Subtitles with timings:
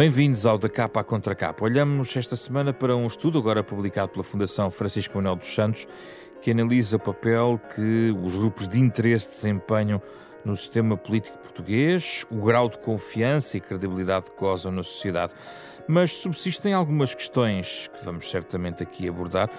[0.00, 1.62] Bem-vindos ao Da Capa à Contra Capa.
[1.62, 5.86] Olhamos esta semana para um estudo agora publicado pela Fundação Francisco Manuel dos Santos
[6.40, 10.00] que analisa o papel que os grupos de interesse desempenham
[10.42, 15.34] no sistema político português, o grau de confiança e credibilidade que gozam na sociedade.
[15.86, 19.50] Mas subsistem algumas questões que vamos certamente aqui abordar.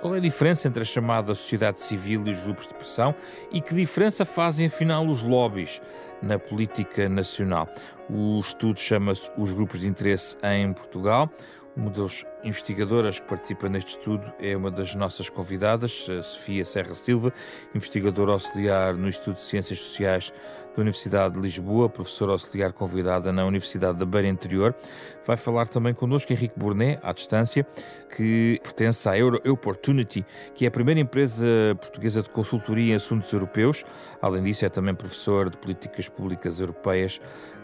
[0.00, 3.14] Qual é a diferença entre a chamada sociedade civil e os grupos de pressão
[3.50, 5.80] e que diferença fazem afinal os lobbies
[6.22, 7.66] na política nacional?
[8.08, 11.30] O estudo chama-se Os Grupos de Interesse em Portugal.
[11.74, 17.32] Uma das investigadoras que participa neste estudo é uma das nossas convidadas, Sofia Serra Silva,
[17.74, 20.32] investigadora auxiliar no Instituto de Ciências Sociais
[20.76, 24.74] da Universidade de Lisboa, professora auxiliar convidada na Universidade da Beira Interior.
[25.26, 27.66] Vai falar também connosco Henrique Burnet, à distância,
[28.14, 31.46] que pertence à Euro Opportunity, que é a primeira empresa
[31.80, 33.84] portuguesa de consultoria em assuntos europeus.
[34.20, 37.20] Além disso, é também professor de políticas públicas europeias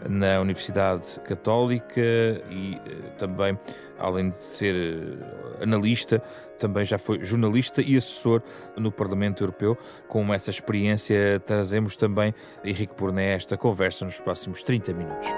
[0.09, 2.01] na Universidade Católica
[2.49, 3.57] e eh, também,
[3.99, 6.19] além de ser eh, analista,
[6.59, 8.41] também já foi jornalista e assessor
[8.77, 9.77] no Parlamento Europeu.
[10.07, 12.33] Com essa experiência, trazemos também
[12.63, 15.29] Henrique Burnet esta conversa nos próximos 30 minutos.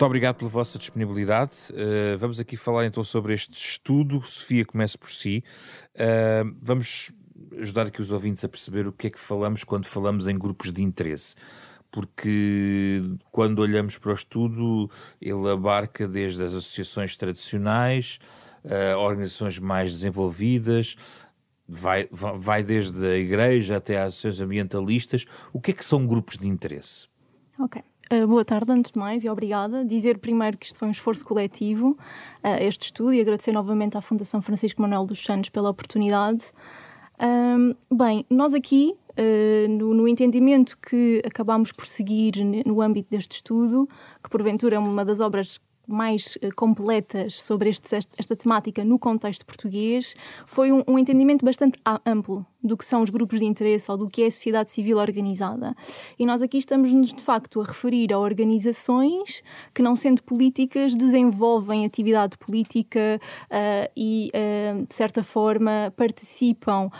[0.00, 1.52] Muito obrigado pela vossa disponibilidade.
[1.72, 4.22] Uh, vamos aqui falar então sobre este estudo.
[4.24, 5.44] Sofia, comece por si.
[5.94, 7.12] Uh, vamos
[7.58, 10.72] ajudar aqui os ouvintes a perceber o que é que falamos quando falamos em grupos
[10.72, 11.34] de interesse.
[11.90, 13.02] Porque
[13.32, 14.88] quando olhamos para o estudo,
[15.20, 18.20] ele abarca desde as associações tradicionais,
[18.64, 20.96] uh, organizações mais desenvolvidas,
[21.66, 25.26] vai, vai desde a igreja até às associações ambientalistas.
[25.52, 27.08] O que é que são grupos de interesse?
[27.58, 27.82] Ok.
[28.12, 29.84] Uh, boa tarde, antes de mais, e obrigada.
[29.84, 31.90] Dizer primeiro que isto foi um esforço coletivo,
[32.42, 36.52] uh, este estudo, e agradecer novamente à Fundação Francisco Manuel dos Santos pela oportunidade.
[37.20, 42.34] Um, bem, nós aqui, uh, no, no, entendimento que acabámos por seguir
[42.66, 43.88] no âmbito deste estudo,
[44.22, 49.44] que porventura é uma das obras mais uh, completas sobre este, esta temática no contexto
[49.44, 50.14] português,
[50.46, 54.08] foi um, um entendimento bastante amplo do que são os grupos de interesse ou do
[54.08, 55.74] que é a sociedade civil organizada.
[56.18, 59.42] E nós aqui estamos-nos, de facto, a referir a organizações
[59.74, 66.90] que, não sendo políticas, desenvolvem atividade política uh, e, uh, de certa forma, participam uh,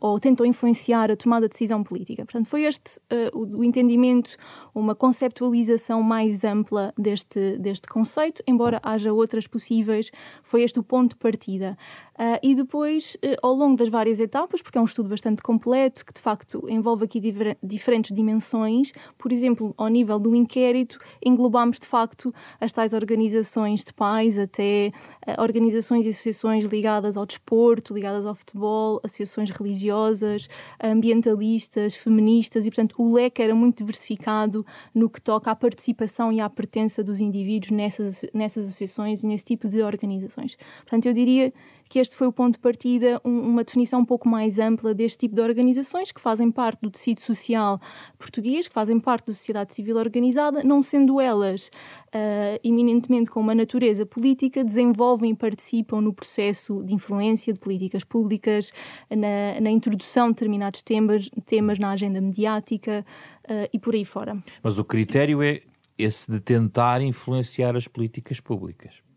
[0.00, 2.24] ou tentam influenciar a tomada de decisão política.
[2.24, 3.00] Portanto, foi este
[3.32, 4.36] o, o, entendimento,
[4.74, 10.10] uma conceptualização mais ampla deste, deste conceito, embora haja outras possíveis,
[10.42, 11.76] foi este o ponto de partida.
[12.20, 16.04] Uh, e depois, uh, ao longo das várias etapas, porque é um estudo bastante completo,
[16.04, 21.78] que de facto envolve aqui diver- diferentes dimensões, por exemplo, ao nível do inquérito, englobamos
[21.78, 24.92] de facto as tais organizações de pais, até
[25.26, 30.46] uh, organizações e associações ligadas ao desporto, ligadas ao futebol, associações religiosas,
[30.78, 36.38] ambientalistas, feministas, e portanto o leque era muito diversificado no que toca à participação e
[36.38, 40.58] à pertença dos indivíduos nessas, nessas associações e nesse tipo de organizações.
[40.82, 41.50] Portanto, eu diria
[41.90, 45.18] que este foi o ponto de partida, um, uma definição um pouco mais ampla deste
[45.18, 47.80] tipo de organizações que fazem parte do tecido social
[48.16, 53.56] português, que fazem parte da sociedade civil organizada, não sendo elas uh, eminentemente com uma
[53.56, 58.72] natureza política, desenvolvem e participam no processo de influência de políticas públicas,
[59.10, 63.04] na, na introdução de determinados temas, temas na agenda mediática
[63.46, 64.38] uh, e por aí fora.
[64.62, 65.60] Mas o critério é
[65.98, 69.09] esse de tentar influenciar as políticas públicas.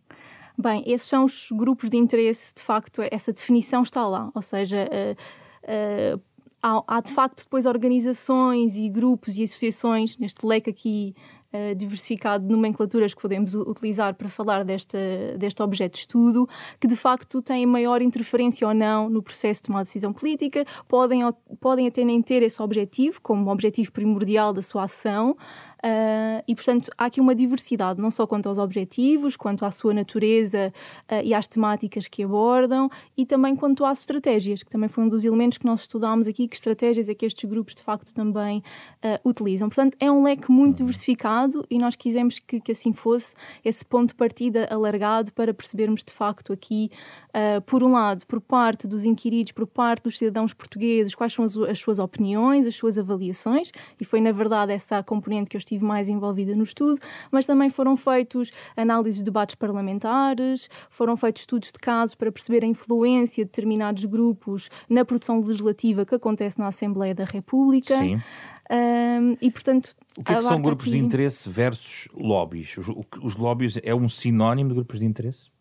[0.58, 4.30] Bem, esses são os grupos de interesse, de facto, essa definição está lá.
[4.36, 6.22] Ou seja, uh, uh,
[6.62, 11.16] há, há, de facto depois organizações e grupos e associações, neste leque aqui
[11.54, 14.98] uh, diversificado de nomenclaturas que podemos utilizar para falar deste,
[15.40, 16.48] deste objeto de estudo,
[16.80, 21.22] que de facto têm maior interferência ou não no processo de tomar decisão política, podem,
[21.60, 25.36] podem até nem ter esse objetivo como objetivo primordial da sua ação.
[25.84, 29.94] Uh, e, portanto, há aqui uma diversidade, não só quanto aos objetivos, quanto à sua
[29.94, 30.74] natureza
[31.12, 35.10] uh, e às temáticas que abordam, e também quanto às estratégias, que também foi um
[35.10, 38.64] dos elementos que nós estudámos aqui, que estratégias é que estes grupos de facto também
[39.04, 39.68] uh, utilizam.
[39.68, 43.36] Portanto, é um leque muito diversificado e nós quisemos que, que assim fosse
[43.66, 46.90] esse ponto de partida alargado para percebermos de facto aqui,
[47.66, 51.58] por um lado, por parte dos inquiridos, por parte dos cidadãos portugueses, quais são as,
[51.58, 55.60] as suas opiniões, as suas avaliações, e foi na verdade essa a componente que eu
[55.60, 57.00] estive estive mais envolvida no estudo,
[57.32, 62.64] mas também foram feitos análises de debates parlamentares, foram feitos estudos de casos para perceber
[62.64, 67.98] a influência de determinados grupos na produção legislativa que acontece na Assembleia da República.
[67.98, 68.22] Sim.
[68.72, 70.98] Um, e portanto o que, é que são grupos aqui...
[70.98, 72.78] de interesse versus lobbies?
[72.78, 72.88] Os,
[73.22, 75.52] os lobbies é um sinónimo de grupos de interesse?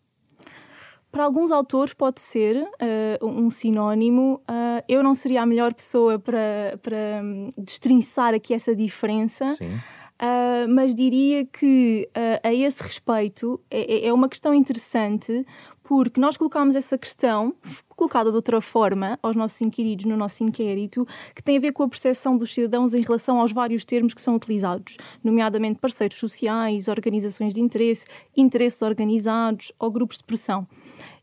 [1.13, 6.17] Para alguns autores pode ser uh, um sinónimo, uh, eu não seria a melhor pessoa
[6.17, 9.45] para, para hum, destrinçar aqui essa diferença.
[9.49, 9.79] Sim.
[10.23, 15.45] Uh, mas diria que uh, a esse respeito é, é, é uma questão interessante
[15.83, 17.53] porque nós colocámos essa questão,
[17.89, 21.05] colocada de outra forma, aos nossos inquiridos no nosso inquérito,
[21.35, 24.21] que tem a ver com a percepção dos cidadãos em relação aos vários termos que
[24.21, 28.05] são utilizados, nomeadamente parceiros sociais, organizações de interesse,
[28.35, 30.65] interesses organizados ou grupos de pressão.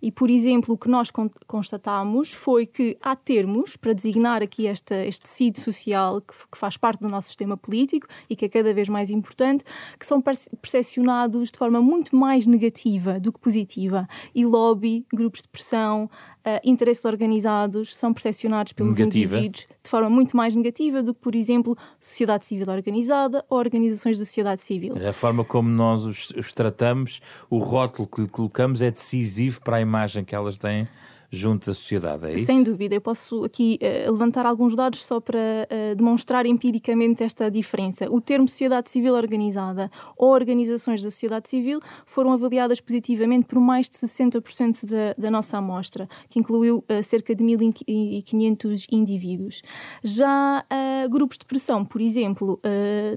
[0.02, 1.10] E, por exemplo, o que nós
[1.46, 6.76] constatámos foi que há termos para designar aqui esta, este tecido social que, que, faz
[6.76, 9.64] parte do nosso sistema político e que é cada vez mais importante,
[9.98, 14.08] que são percepcionados de forma muito mais negativa do que positiva.
[14.34, 16.08] E lobby, grupos de pressão,
[16.46, 19.36] uh, interesses organizados são percepcionados pelos negativa.
[19.36, 24.18] indivíduos de forma muito mais negativa do que, por exemplo, sociedade civil organizada ou organizações
[24.18, 24.94] da sociedade civil.
[25.06, 29.76] A forma como nós os, os tratamos, o rótulo que lhe colocamos é decisivo para
[29.76, 30.88] a imagem que elas têm
[31.30, 32.46] junto da sociedade, é isso?
[32.46, 37.48] Sem dúvida, eu posso aqui uh, levantar alguns dados só para uh, demonstrar empiricamente esta
[37.48, 38.10] diferença.
[38.10, 43.88] O termo sociedade civil organizada ou organizações da sociedade civil foram avaliadas positivamente por mais
[43.88, 49.62] de 60% da, da nossa amostra, que incluiu uh, cerca de 1.500 indivíduos.
[50.02, 50.64] Já
[51.10, 52.60] grupos de pressão, por exemplo,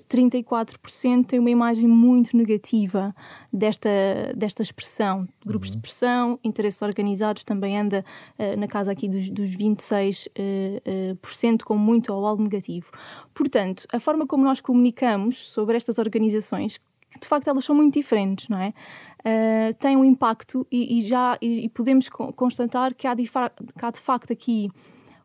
[0.09, 3.13] 34% têm uma imagem muito negativa
[3.51, 3.89] desta,
[4.35, 5.27] desta expressão.
[5.45, 5.75] Grupos uhum.
[5.75, 11.65] de pressão, interesses organizados também anda uh, na casa aqui dos, dos 26%, uh, uh,
[11.65, 12.91] com muito ou algo negativo.
[13.33, 16.79] Portanto, a forma como nós comunicamos sobre estas organizações,
[17.19, 18.73] de facto elas são muito diferentes, não é?
[19.19, 23.85] Uh, tem um impacto e, e já e, e podemos constatar que há, de, que
[23.85, 24.69] há de facto aqui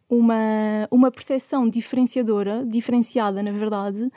[0.08, 4.10] uma, uma percepção diferenciadora, diferenciada na verdade,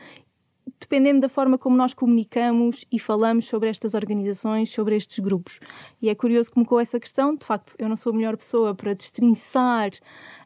[0.79, 5.59] dependendo da forma como nós comunicamos e falamos sobre estas organizações, sobre estes grupos.
[6.01, 8.73] E é curioso como com essa questão, de facto, eu não sou a melhor pessoa
[8.73, 9.89] para destrinçar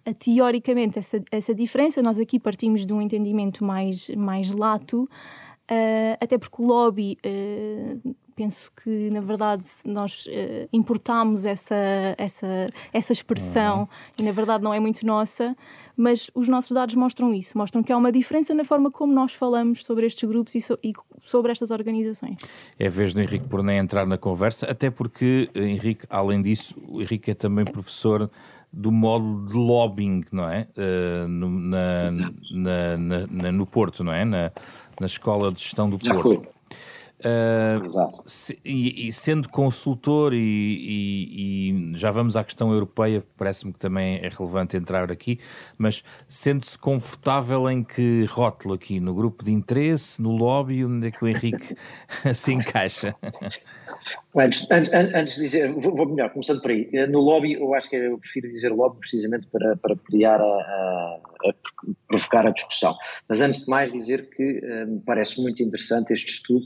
[0.07, 6.17] uh, teoricamente essa, essa diferença, nós aqui partimos de um entendimento mais, mais lato, uh,
[6.19, 11.75] até porque o lobby uh, penso que na verdade nós uh, importamos essa,
[12.17, 13.87] essa, essa expressão uhum.
[14.19, 15.55] e na verdade não é muito nossa,
[15.97, 19.33] mas os nossos dados mostram isso, mostram que há uma diferença na forma como nós
[19.33, 20.93] falamos sobre estes grupos e, so, e
[21.23, 22.37] sobre estas organizações.
[22.79, 27.01] É a vez do Henrique Porné entrar na conversa, até porque, Henrique, além disso, o
[27.01, 28.29] Henrique é também professor
[28.71, 30.67] do modo de lobbying, não é?
[30.75, 32.09] Uh, no, na,
[32.51, 34.25] na, na, no Porto, não é?
[34.25, 34.51] Na,
[34.99, 36.13] na Escola de Gestão do Porto.
[36.13, 36.41] Já foi.
[37.17, 43.71] Uh, se, e, e, sendo consultor e, e, e, já vamos à questão europeia, parece-me
[43.71, 45.39] que também é relevante entrar aqui,
[45.77, 48.99] mas sente-se confortável em que rótulo aqui?
[48.99, 51.75] No grupo de interesse, no lobby, onde é que o Henrique
[52.35, 53.15] se encaixa?
[54.35, 56.89] Antes, antes, antes de dizer, vou, vou, melhor, começando por aí.
[57.07, 61.19] No lobby, eu acho que eu prefiro dizer lobby precisamente para, para criar a, a,
[61.43, 61.53] a
[62.07, 62.95] provocar a discussão.
[63.27, 66.65] Mas antes de mais dizer que uh, me parece muito interessante este estudo,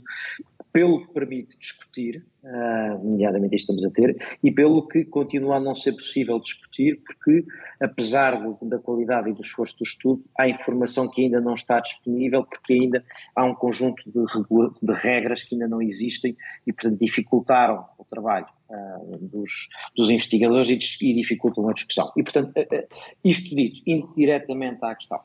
[0.72, 5.74] pelo que permite discutir, uh, nomeadamente estamos a ter, e pelo que continua a não
[5.74, 7.44] ser possível discutir, porque
[7.80, 11.80] apesar do, da qualidade e do esforço do estudo, há informação que ainda não está
[11.80, 16.36] disponível, porque ainda há um conjunto de, de regras que ainda não existem
[16.66, 22.12] e, portanto, dificultaram o trabalho uh, dos, dos, investigadores e, e, dificultam a discussão.
[22.16, 22.86] E, portanto, uh,
[23.24, 25.20] isto dito, indiretamente à questão.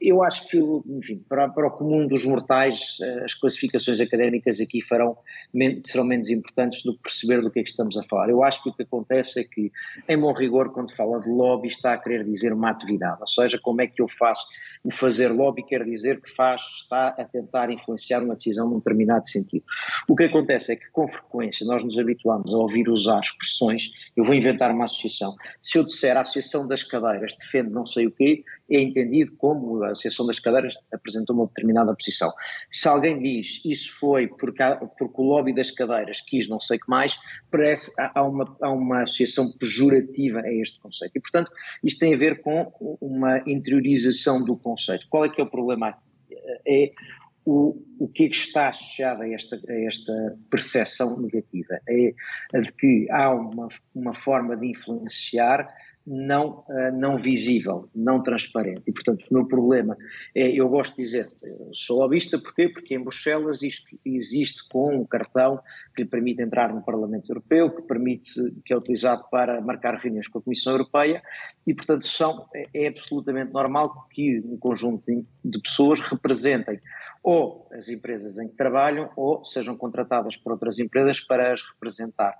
[0.00, 5.16] eu acho que, enfim, para, para, o comum dos mortais, as classificações académicas aqui farão,
[5.84, 8.28] serão menos importantes do que perceber do que é que estamos a falar.
[8.28, 9.70] Eu acho que o que acontece é que,
[10.08, 13.58] em bom rigor, quando fala de lobby, está a querer dizer uma atividade, ou seja,
[13.62, 14.46] como é que eu faço
[14.84, 19.26] o fazer lobby, quer dizer que faz, está a tentar influenciar uma decisão num determinado
[19.28, 19.64] sentido.
[20.08, 24.24] O que acontece é que, com frequência, nós nos habituamos a ouvir usar expressões, eu
[24.24, 25.34] vou inventar uma associação.
[25.60, 29.82] Se eu disser a Associação das Cadeiras defende não sei o quê, é entendido como
[29.82, 32.32] a Associação das Cadeiras apresentou uma determinada posição.
[32.70, 34.62] Se alguém diz isso foi porque,
[34.98, 37.16] porque o lobby das cadeiras quis não sei o que mais,
[37.50, 41.16] parece há uma, há uma associação pejorativa a este conceito.
[41.16, 41.50] E, portanto,
[41.82, 45.06] isto tem a ver com uma interiorização do conceito.
[45.08, 45.96] Qual é que é o problema?
[46.66, 46.92] É
[47.44, 51.80] o, o que é que está associado a esta, a esta percepção negativa?
[51.88, 52.12] É
[52.54, 55.68] a de que há uma, uma forma de influenciar
[56.06, 58.82] não, uh, não visível, não transparente.
[58.86, 59.96] E, portanto, o meu problema
[60.34, 61.28] é, eu gosto de dizer,
[61.72, 62.68] sou lobista, porquê?
[62.68, 65.60] Porque em Bruxelas isto existe com um cartão
[65.94, 68.30] que lhe permite entrar no Parlamento Europeu, que permite,
[68.64, 71.20] que é utilizado para marcar reuniões com a Comissão Europeia,
[71.66, 76.80] e, portanto, são, é, é absolutamente normal que um conjunto de pessoas representem
[77.26, 82.34] ou as empresas em que trabalham ou sejam contratadas por outras empresas para as representar.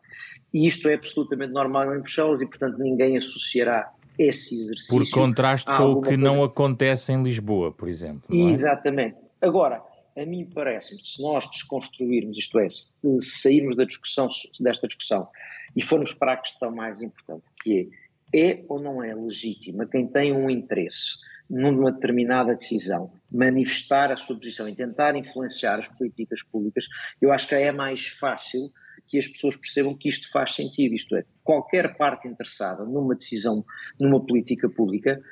[0.52, 4.96] E isto é absolutamente normal em Bruxelas e, portanto, ninguém associará esse exercício.
[4.96, 6.22] Por contraste com o que coisa...
[6.22, 8.22] não acontece em Lisboa, por exemplo.
[8.30, 8.36] É?
[8.36, 9.18] Exatamente.
[9.40, 9.82] Agora,
[10.16, 15.28] a mim parece-me que se nós desconstruirmos, isto é, se sairmos da discussão, desta discussão
[15.74, 17.90] e formos para a questão mais importante, que
[18.32, 24.16] é, é ou não é legítima quem tem um interesse numa determinada decisão, manifestar a
[24.16, 26.86] sua posição e tentar influenciar as políticas públicas,
[27.20, 28.70] eu acho que é mais fácil
[29.06, 33.64] que as pessoas percebam que isto faz sentido, isto é, qualquer parte interessada numa decisão,
[34.00, 35.22] numa política pública,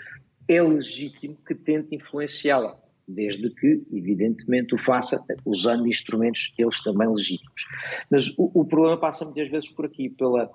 [0.49, 7.67] é legítimo que tente influenciá-la desde que, evidentemente, o faça usando instrumentos eles também legítimos.
[8.11, 10.51] Mas o, o problema passa muitas vezes por aqui, pela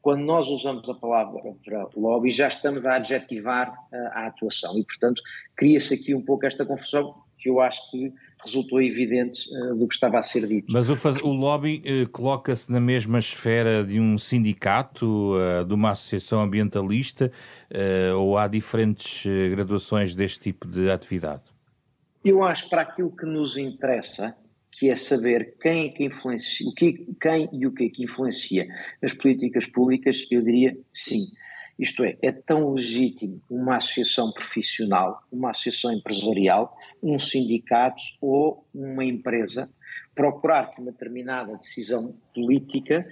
[0.00, 1.40] quando nós usamos a palavra
[1.96, 3.74] lobby, já estamos a adjetivar
[4.12, 5.20] a atuação e, portanto,
[5.54, 7.14] cria-se aqui um pouco esta confusão
[7.46, 8.12] que eu acho que
[8.44, 10.72] resultou evidente uh, do que estava a ser dito.
[10.72, 15.72] Mas o, faz, o lobby uh, coloca-se na mesma esfera de um sindicato, uh, de
[15.72, 17.30] uma associação ambientalista,
[18.16, 21.42] ou há diferentes graduações deste tipo de atividade?
[22.24, 24.36] Eu acho que para aquilo que nos interessa,
[24.78, 28.04] que é saber quem é que influencia, o que, quem e o que é que
[28.04, 28.68] influencia
[29.02, 31.26] as políticas públicas, eu diria sim.
[31.78, 39.04] Isto é, é tão legítimo uma associação profissional, uma associação empresarial, um sindicato ou uma
[39.04, 39.70] empresa
[40.14, 43.06] procurar que uma determinada decisão política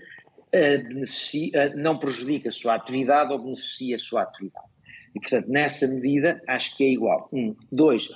[0.50, 4.66] beneficie, uh, não prejudique a sua atividade ou beneficie a sua atividade.
[5.14, 7.28] E, portanto, nessa medida, acho que é igual.
[7.32, 7.54] Um.
[7.70, 8.08] Dois,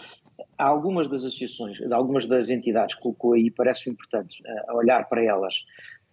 [0.57, 5.65] algumas das associações, algumas das entidades que colocou aí, parece importante uh, olhar para elas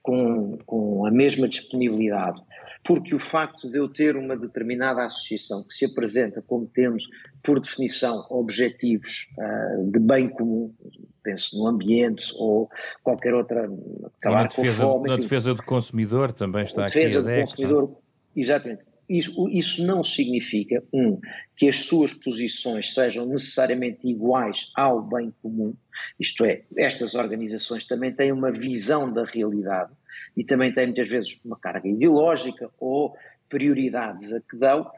[0.01, 2.39] com, com a mesma disponibilidade,
[2.84, 6.98] porque o facto de eu ter uma determinada associação que se apresenta como tendo,
[7.44, 10.72] por definição, objetivos uh, de bem comum,
[11.24, 12.70] penso no ambiente ou
[13.03, 13.67] qualquer outra,
[14.20, 17.41] acabar na defesa, com fome, na defesa do consumidor também está aqui a defesa do
[17.41, 17.98] consumidor,
[18.36, 21.19] exatamente isso, isso, não significa, um,
[21.55, 25.75] que as suas posições sejam necessariamente iguais ao bem comum,
[26.19, 29.91] isto é, estas organizações também têm uma visão da realidade
[30.35, 33.15] e também têm muitas vezes uma carga ideológica ou
[33.47, 34.89] prioridades a que dão,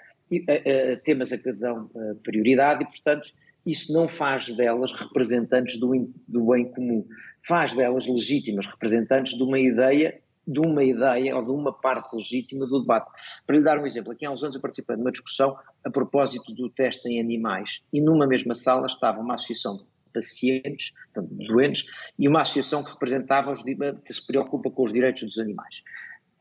[1.03, 1.89] temas a que dão
[2.23, 3.31] prioridade e, portanto,
[3.65, 7.05] isso não faz delas representantes do, do bem comum,
[7.45, 12.65] faz delas legítimas representantes de uma ideia de uma ideia ou de uma parte legítima
[12.65, 13.11] do debate.
[13.45, 15.89] Para lhe dar um exemplo, aqui há uns anos eu participei de uma discussão a
[15.89, 21.35] propósito do teste em animais e numa mesma sala estava uma associação de pacientes, portanto,
[21.35, 21.85] doentes,
[22.17, 25.83] e uma associação que representava os, que se preocupa com os direitos dos animais.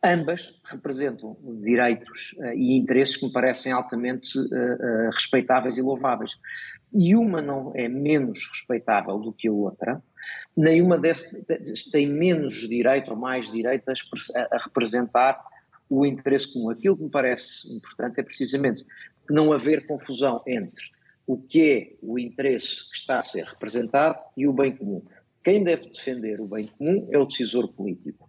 [0.05, 6.39] Ambas representam direitos uh, e interesses que me parecem altamente uh, uh, respeitáveis e louváveis.
[6.95, 10.03] E uma não é menos respeitável do que a outra,
[10.57, 11.25] nenhuma deve,
[11.91, 13.95] tem menos direito ou mais direito a,
[14.53, 15.43] a representar
[15.89, 16.71] o interesse comum.
[16.71, 18.85] Aquilo que me parece importante é precisamente
[19.31, 20.85] não haver confusão entre
[21.27, 25.03] o que é o interesse que está a ser representado e o bem comum.
[25.43, 28.29] Quem deve defender o bem comum é o decisor político.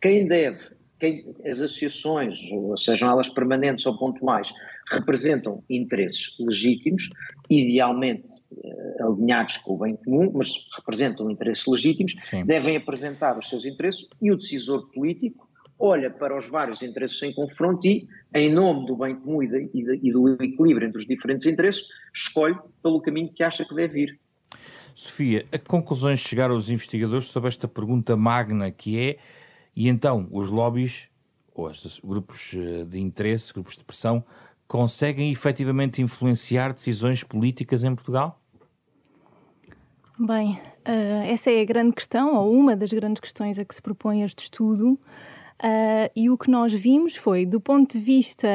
[0.00, 2.38] Quem deve quem, as associações,
[2.76, 4.52] sejam elas permanentes ou pontuais,
[4.90, 7.10] representam interesses legítimos,
[7.50, 8.30] idealmente
[8.64, 12.44] eh, alinhados com o bem comum, mas representam interesses legítimos, Sim.
[12.44, 15.46] devem apresentar os seus interesses e o decisor político
[15.78, 19.70] olha para os vários interesses em confronto e, em nome do bem comum e, de,
[19.74, 23.74] e, de, e do equilíbrio entre os diferentes interesses, escolhe pelo caminho que acha que
[23.74, 24.18] deve ir.
[24.94, 29.18] Sofia, a que conclusões chegaram os investigadores sobre esta pergunta magna que é
[29.76, 31.08] e então os lobbies,
[31.54, 34.24] ou os grupos eh, de interesse, grupos de pressão,
[34.66, 38.40] conseguem efetivamente influenciar decisões políticas em Portugal?
[40.18, 43.82] Bem, uh, essa é a grande questão, ou uma das grandes questões a que se
[43.82, 44.98] propõe este estudo.
[45.62, 48.48] Uh, e o que nós vimos foi, do ponto de vista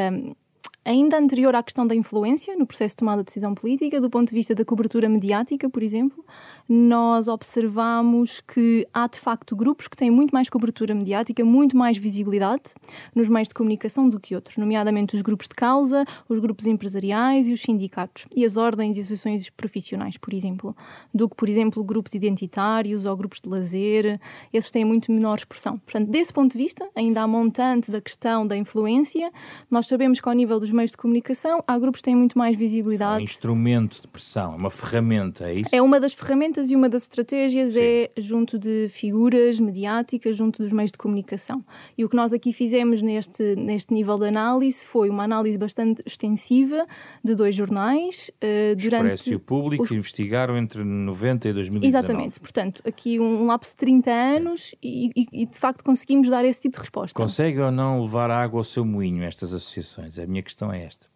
[0.84, 4.30] ainda anterior à questão da influência no processo de tomada de decisão política, do ponto
[4.30, 6.26] de vista da cobertura mediática, por exemplo,
[6.68, 11.98] nós observamos que há de facto grupos que têm muito mais cobertura mediática, muito mais
[11.98, 12.74] visibilidade
[13.14, 17.48] nos meios de comunicação do que outros, nomeadamente os grupos de causa, os grupos empresariais
[17.48, 20.76] e os sindicatos, e as ordens e associações profissionais, por exemplo,
[21.14, 24.20] do que, por exemplo, grupos identitários ou grupos de lazer,
[24.52, 25.78] esses têm muito menor expressão.
[25.78, 29.32] Portanto, desse ponto de vista, ainda há montante da questão da influência,
[29.70, 32.56] nós sabemos que ao nível dos meios de comunicação, há grupos que têm muito mais
[32.56, 33.16] visibilidade.
[33.16, 35.70] É um instrumento de pressão, uma ferramenta, é isso?
[35.76, 37.80] É uma das ferramentas e uma das estratégias Sim.
[37.82, 41.64] é junto de figuras mediáticas, junto dos meios de comunicação.
[41.98, 46.02] E o que nós aqui fizemos neste, neste nível de análise foi uma análise bastante
[46.06, 46.86] extensiva
[47.24, 48.32] de dois jornais.
[48.44, 49.92] Uh, durante Expresso e o Público os...
[49.92, 51.88] investigaram entre 90 e 2019.
[51.88, 56.44] Exatamente, portanto, aqui um lapso de 30 anos e, e, e, de facto conseguimos dar
[56.46, 57.20] esse tipo de resposta.
[57.20, 60.18] Consegue ou não levar água ao seu moinho estas associações?
[60.18, 61.08] É a minha questão questão é esta.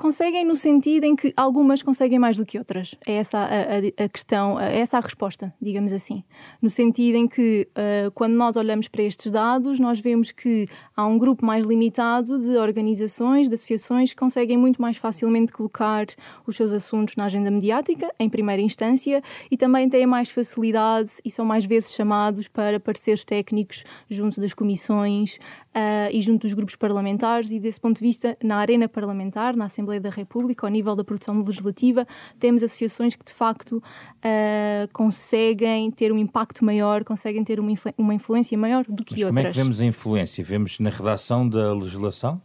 [0.00, 2.94] Conseguem no sentido em que algumas conseguem mais do que outras.
[3.06, 6.24] É essa a, a, a questão, é essa a resposta, digamos assim.
[6.62, 10.66] No sentido em que, uh, quando nós olhamos para estes dados, nós vemos que
[10.96, 16.06] há um grupo mais limitado de organizações, de associações que conseguem muito mais facilmente colocar
[16.46, 21.30] os seus assuntos na agenda mediática, em primeira instância, e também têm mais facilidade e
[21.30, 25.38] são mais vezes chamados para pareceres técnicos junto das comissões
[25.74, 29.66] uh, e junto dos grupos parlamentares, e desse ponto de vista, na arena parlamentar, na
[29.66, 32.06] Assembleia Assembleia da República, ao nível da produção legislativa,
[32.38, 37.92] temos associações que de facto uh, conseguem ter um impacto maior, conseguem ter uma, influ
[37.98, 39.28] uma influência maior do que Mas outras.
[39.28, 40.44] Como é que vemos a influência?
[40.44, 42.40] Vemos na redação da legislação?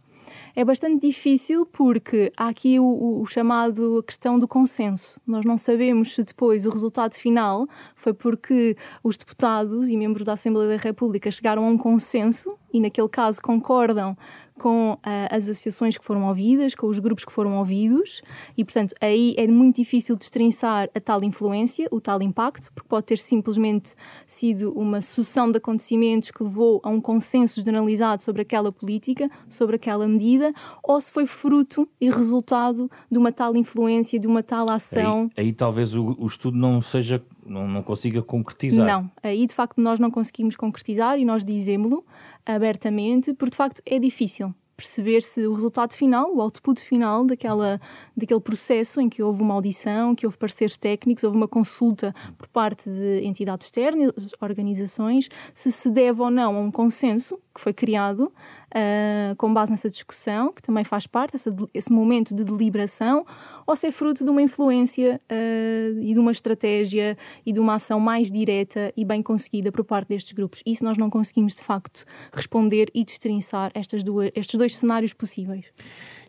[0.56, 5.20] é bastante difícil porque há aqui o, o, chamado questão do consenso.
[5.26, 8.74] Nós não sabemos se depois o resultado final foi porque
[9.04, 13.38] os deputados e membros da Assembleia da República chegaram a um consenso e, naquele caso,
[13.42, 14.16] concordam
[14.58, 14.98] com uh,
[15.30, 18.22] as associações que foram ouvidas, com os grupos que foram ouvidos,
[18.56, 23.06] e portanto aí é muito difícil destrinçar a tal influência, o tal impacto, porque pode
[23.06, 23.94] ter simplesmente
[24.26, 29.76] sido uma sucessão de acontecimentos que levou a um consenso generalizado sobre aquela política, sobre
[29.76, 34.70] aquela medida, ou se foi fruto e resultado de uma tal influência, de uma tal
[34.70, 35.30] ação.
[35.36, 38.86] Aí, aí talvez o, o estudo não seja não, não consiga concretizar.
[38.86, 42.04] Não, aí de facto nós não conseguimos concretizar e nós dizemos-lo
[42.46, 47.80] abertamente, porque de facto é difícil perceber se o resultado final, o output final daquela,
[48.14, 52.46] daquele processo em que houve uma audição, que houve pareceres técnicos, houve uma consulta por
[52.48, 57.72] parte de entidades externas, organizações, se se deve ou não a um consenso que foi
[57.72, 58.30] criado
[58.74, 63.24] uh, com base nessa discussão, que também faz parte, essa, esse momento de deliberação,
[63.66, 67.74] ou se é fruto de uma influência uh, e de uma estratégia e de uma
[67.74, 70.62] ação mais direta e bem conseguida por parte destes grupos.
[70.64, 75.66] Isso nós não conseguimos, de facto, responder e destrinçar estas duas, estes dois cenários possíveis.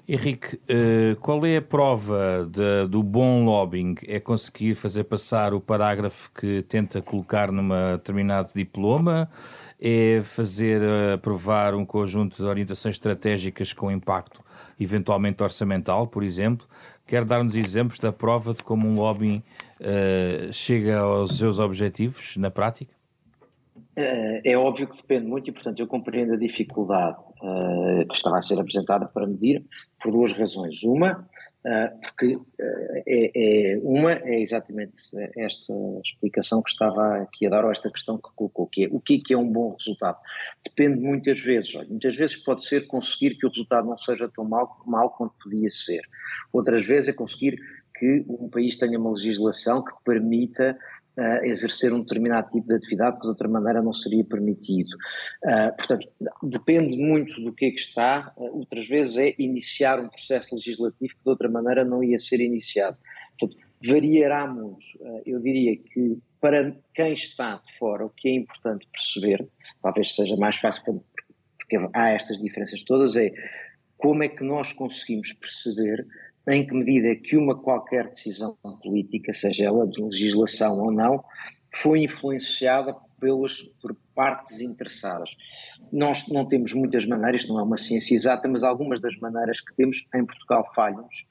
[0.09, 3.95] Henrique, uh, qual é a prova de, do bom lobbying?
[4.07, 9.29] É conseguir fazer passar o parágrafo que tenta colocar numa determinado diploma?
[9.77, 14.41] É fazer uh, aprovar um conjunto de orientações estratégicas com impacto,
[14.79, 16.65] eventualmente orçamental, por exemplo?
[17.05, 19.43] Quer dar-nos exemplos da prova de como um lobbying
[19.81, 22.95] uh, chega aos seus objetivos na prática?
[24.43, 28.41] É óbvio que depende muito e, portanto, eu compreendo a dificuldade uh, que estava a
[28.41, 29.65] ser apresentada para medir
[30.01, 30.83] por duas razões.
[30.83, 31.27] Uma,
[31.65, 32.43] uh, porque uh,
[33.07, 34.99] é, é, uma é exatamente
[35.35, 35.73] esta
[36.03, 39.15] explicação que estava aqui a dar, ou esta questão que colocou, que é o que
[39.15, 40.17] é, que é um bom resultado.
[40.65, 44.45] Depende muitas vezes, olha, muitas vezes pode ser conseguir que o resultado não seja tão
[44.45, 46.01] mal, mal quanto podia ser.
[46.51, 47.59] Outras vezes é conseguir
[47.97, 50.77] que um país tenha uma legislação que permita
[51.17, 54.89] uh, exercer um determinado tipo de atividade que de outra maneira não seria permitido.
[55.43, 56.07] Uh, portanto,
[56.43, 61.13] depende muito do que é que está, uh, outras vezes é iniciar um processo legislativo
[61.13, 62.97] que de outra maneira não ia ser iniciado.
[63.39, 64.85] Portanto, variará muito.
[65.25, 69.47] eu diria que para quem está de fora, o que é importante perceber,
[69.81, 71.03] talvez seja mais fácil
[71.67, 73.31] porque há estas diferenças todas, é
[73.97, 76.07] como é que nós conseguimos perceber
[76.47, 81.23] em que medida que uma qualquer decisão política, seja ela de legislação ou não,
[81.73, 85.35] foi influenciada pelas, por partes interessadas.
[85.91, 89.75] Nós não temos muitas maneiras, não é uma ciência exata, mas algumas das maneiras que
[89.75, 91.27] temos em Portugal falham-nos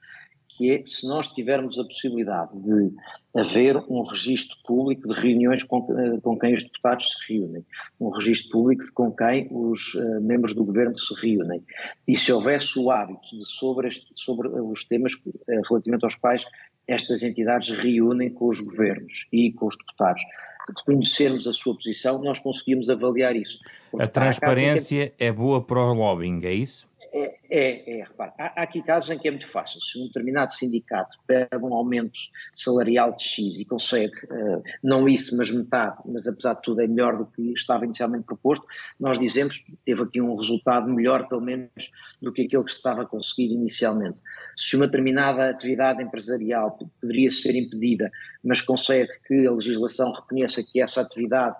[0.49, 2.91] que é se nós tivermos a possibilidade de
[3.35, 7.63] haver um registro público de reuniões com, eh, com quem os deputados se reúnem,
[7.99, 11.63] um registro público de com quem os uh, membros do governo se reúnem,
[12.07, 16.45] e se houvesse o hábito de sobre, este, sobre os temas uh, relativamente aos quais
[16.87, 20.21] estas entidades reúnem com os governos e com os deputados,
[20.67, 23.59] de conhecermos a sua posição, nós conseguimos avaliar isso.
[23.91, 26.86] Porque a transparência é boa para o lobbying, é isso?
[27.13, 29.79] É, é, é repare, há, há, aqui casos em que é muito fácil.
[29.81, 32.17] Se um determinado sindicato pede um aumento
[32.53, 36.87] salarial de X e consegue, uh, não isso, mas metade, mas apesar de tudo é
[36.87, 38.65] melhor do que estava inicialmente proposto,
[38.99, 41.91] nós dizemos que teve aqui um resultado melhor, pelo menos,
[42.21, 44.21] do que aquele que estava a conseguir inicialmente.
[44.55, 48.11] Se uma determinada atividade empresarial poderia ser impedida,
[48.43, 51.55] mas consegue que a legislação reconheça que essa atividade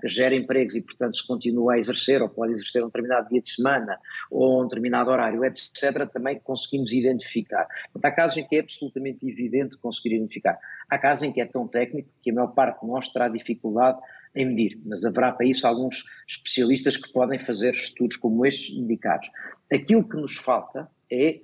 [0.00, 3.40] que gera empregos e, portanto, se continua a exercer, ou pode exercer um determinado dia
[3.40, 3.98] de semana,
[4.30, 7.66] ou um determinado horário, etc., também conseguimos identificar.
[7.92, 10.58] Portanto, há casos em que é absolutamente evidente conseguir identificar.
[10.88, 13.98] Há casos em que é tão técnico que a maior parte de nós terá dificuldade
[14.34, 19.28] em medir, mas haverá para isso alguns especialistas que podem fazer estudos como estes indicados.
[19.70, 21.40] Aquilo que nos falta é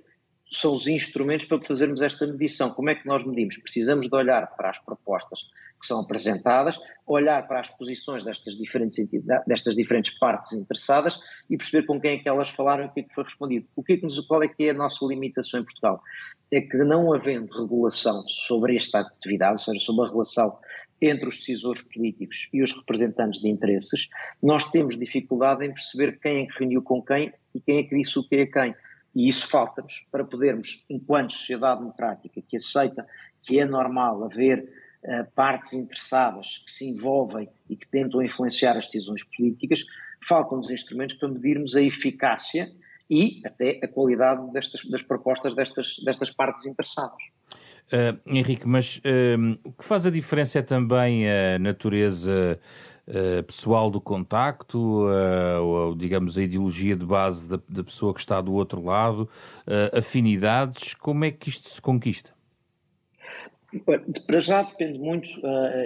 [0.51, 2.71] são os instrumentos para fazermos esta medição.
[2.71, 3.57] Como é que nós medimos?
[3.57, 5.47] Precisamos de olhar para as propostas
[5.79, 8.97] que são apresentadas, olhar para as posições destas diferentes,
[9.47, 12.99] destas diferentes partes interessadas e perceber com quem é que elas falaram e o que
[12.99, 13.67] é que foi respondido.
[13.75, 16.01] O que é que nos, qual é que é a nossa limitação em Portugal?
[16.51, 20.57] É que não havendo regulação sobre esta atividade, ou seja, sobre a relação
[21.01, 24.09] entre os decisores políticos e os representantes de interesses,
[24.43, 27.95] nós temos dificuldade em perceber quem é que reuniu com quem e quem é que
[27.95, 28.75] disse o que é quem.
[29.15, 33.07] E isso falta-nos para podermos, enquanto sociedade democrática que aceita
[33.41, 34.69] que é normal haver
[35.33, 39.85] partes interessadas que se envolvem e que tentam influenciar as decisões políticas,
[40.21, 42.71] faltam-nos instrumentos para medirmos a eficácia
[43.09, 47.17] e até a qualidade destas, das propostas destas, destas partes interessadas.
[47.91, 52.59] Uh, Henrique, mas uh, o que faz a diferença é também a natureza
[53.07, 55.07] uh, pessoal do contacto,
[55.59, 59.27] ou digamos a ideologia de base da, da, pessoa que está do outro lado,
[59.91, 62.31] afinidades, como é que isto se conquista?
[64.25, 65.29] Para já depende muito,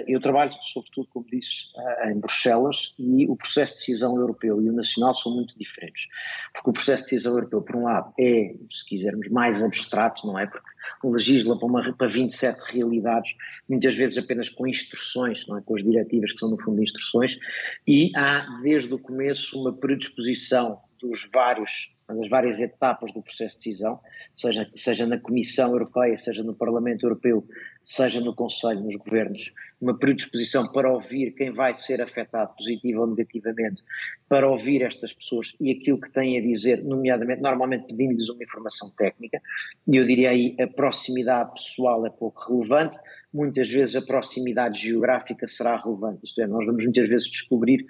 [0.06, 1.68] eu trabalho sobretudo, como disse,
[2.06, 6.06] em Bruxelas e o processo de decisão europeu e o nacional são muito diferentes,
[6.52, 10.38] porque o processo de decisão europeu, por um lado, é, se quisermos, mais abstrato, não
[10.38, 10.46] é?
[10.46, 10.66] Porque
[11.04, 13.34] legisla para, uma, para 27 realidades,
[13.68, 15.62] muitas vezes apenas com instruções, não é?
[15.62, 17.38] com as diretivas que são no fundo instruções,
[17.86, 23.64] e há desde o começo uma predisposição dos vários das várias etapas do processo de
[23.64, 23.98] decisão,
[24.36, 27.46] seja, seja na Comissão Europeia, seja no Parlamento Europeu,
[27.84, 33.06] seja no Conselho, nos governos, uma predisposição para ouvir quem vai ser afetado positivo ou
[33.08, 33.82] negativamente,
[34.26, 38.90] para ouvir estas pessoas e aquilo que têm a dizer, nomeadamente, normalmente pedindo-lhes uma informação
[38.96, 39.40] técnica,
[39.86, 42.96] e eu diria aí a proximidade pessoal é pouco relevante,
[43.32, 47.84] muitas vezes a proximidade geográfica será relevante, isto é, nós vamos muitas vezes descobrir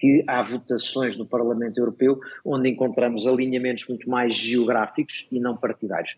[0.00, 6.16] que há votações no Parlamento Europeu onde encontramos alinhamentos muito mais geográficos e não partidários.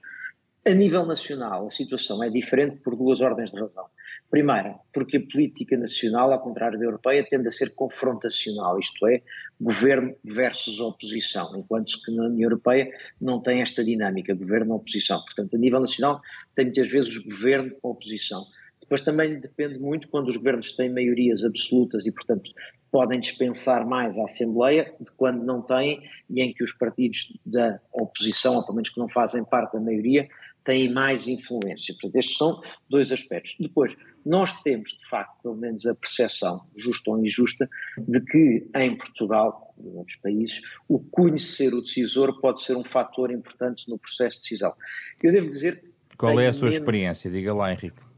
[0.65, 3.85] A nível nacional, a situação é diferente por duas ordens de razão.
[4.31, 9.23] Primeira, porque a política nacional, ao contrário da europeia, tende a ser confrontacional, isto é,
[9.61, 12.89] governo versus oposição, enquanto que na União Europeia
[13.21, 15.21] não tem esta dinâmica, governo-oposição.
[15.25, 16.21] Portanto, a nível nacional,
[16.55, 18.47] tem muitas vezes governo-oposição.
[18.93, 22.51] Depois também depende muito quando os governos têm maiorias absolutas e, portanto,
[22.91, 27.81] podem dispensar mais a Assembleia de quando não têm e em que os partidos da
[27.91, 30.29] oposição, ou pelo menos que não fazem parte da maioria,
[30.63, 31.95] têm mais influência.
[31.95, 33.57] Portanto, estes são dois aspectos.
[33.59, 38.95] Depois, nós temos, de facto, pelo menos a percepção, justa ou injusta, de que em
[38.95, 44.37] Portugal em outros países, o conhecer o decisor pode ser um fator importante no processo
[44.37, 44.75] de decisão.
[45.23, 45.83] Eu devo dizer.
[46.19, 46.75] Qual é a sua menos...
[46.75, 47.31] experiência?
[47.31, 48.12] Diga lá, Henrique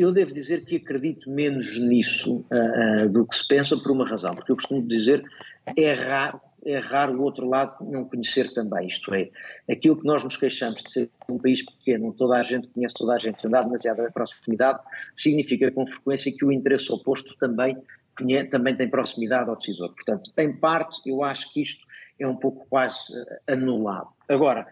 [0.00, 4.08] eu devo dizer que acredito menos nisso uh, uh, do que se pensa por uma
[4.08, 5.22] razão, porque eu costumo dizer
[5.76, 9.30] é raro, é raro o outro lado não conhecer também, isto é,
[9.70, 13.14] aquilo que nós nos queixamos de ser um país pequeno, toda a gente conhece toda
[13.14, 14.80] a gente, andar demasiado à proximidade,
[15.14, 17.76] significa com frequência que o interesse oposto também,
[18.50, 19.94] também tem proximidade ao decisor.
[19.94, 21.86] Portanto, em parte, eu acho que isto
[22.18, 24.08] é um pouco quase uh, anulado.
[24.28, 24.66] Agora,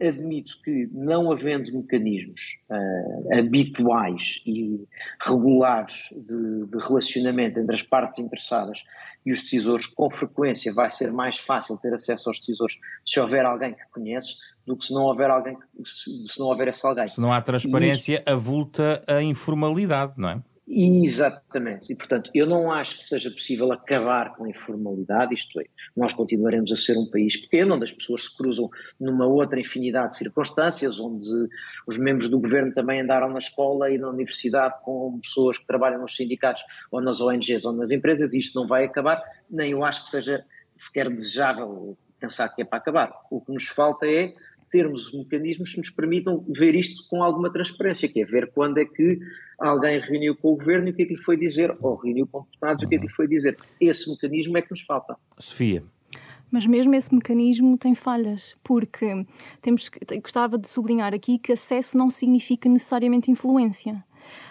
[0.00, 4.86] admito que, não havendo mecanismos uh, habituais e
[5.20, 8.84] regulares de, de, relacionamento entre as partes interessadas
[9.26, 13.44] e os decisores, com frequência vai ser mais fácil ter acesso aos decisores se houver
[13.44, 17.08] alguém que conhece do que se não houver alguém, se, se não houver esse alguém.
[17.08, 20.42] Se não há transparência, isso, avulta a informalidade, não é?
[20.70, 25.64] Exatamente, e portanto eu não acho que seja possível acabar com a informalidade, isto é,
[25.96, 28.68] nós continuaremos a ser um país pequeno, onde as pessoas se cruzam
[29.00, 31.24] numa outra infinidade de circunstâncias, onde
[31.86, 36.02] os membros do governo também andaram na escola e na universidade com pessoas que trabalham
[36.02, 39.82] nos sindicatos ou nas ONGs ou nas empresas, e isto não vai acabar, nem eu
[39.82, 40.44] acho que seja
[40.76, 43.12] sequer desejável pensar que é para acabar.
[43.30, 44.34] O que nos falta é
[44.70, 48.84] termos mecanismos que nos permitam ver isto com alguma transparência, que é ver quando é
[48.84, 49.18] que
[49.58, 52.26] alguém reuniu com o governo e o que é que lhe foi dizer, ou reuniu
[52.26, 53.56] com deputados e o que é que lhe foi dizer.
[53.80, 55.16] Esse mecanismo é que nos falta.
[55.38, 55.82] Sofia.
[56.50, 59.26] Mas mesmo esse mecanismo tem falhas, porque
[59.60, 59.90] temos
[60.22, 64.02] gostava de sublinhar aqui que acesso não significa necessariamente influência.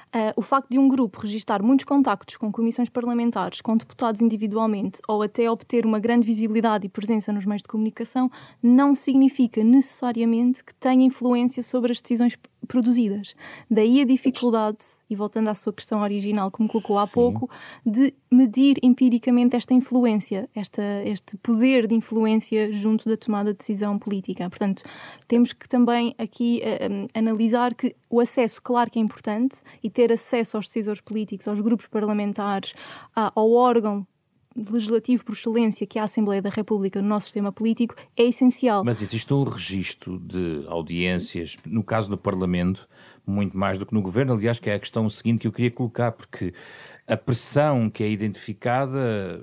[0.07, 5.01] Uh, o facto de um grupo registar muitos contactos com comissões parlamentares, com deputados individualmente,
[5.07, 8.31] ou até obter uma grande visibilidade e presença nos meios de comunicação,
[8.63, 13.35] não significa necessariamente que tenha influência sobre as decisões produzidas.
[13.69, 14.77] Daí a dificuldade,
[15.09, 17.13] e voltando à sua questão original, como colocou há Sim.
[17.13, 17.49] pouco,
[17.85, 23.97] de medir empiricamente esta influência, esta, este poder de influência junto da tomada de decisão
[23.97, 24.49] política.
[24.49, 24.83] Portanto,
[25.27, 30.11] temos que também aqui uh, analisar que o acesso, claro que é importante, e ter
[30.11, 32.73] acesso aos decisores políticos, aos grupos parlamentares,
[33.15, 34.05] ao órgão
[34.57, 38.83] legislativo por excelência, que é a Assembleia da República no nosso sistema político, é essencial.
[38.83, 42.87] Mas existe um registro de audiências, no caso do Parlamento,
[43.25, 44.33] muito mais do que no Governo.
[44.33, 46.53] Aliás, que é a questão seguinte que eu queria colocar, porque
[47.05, 49.39] a pressão que é identificada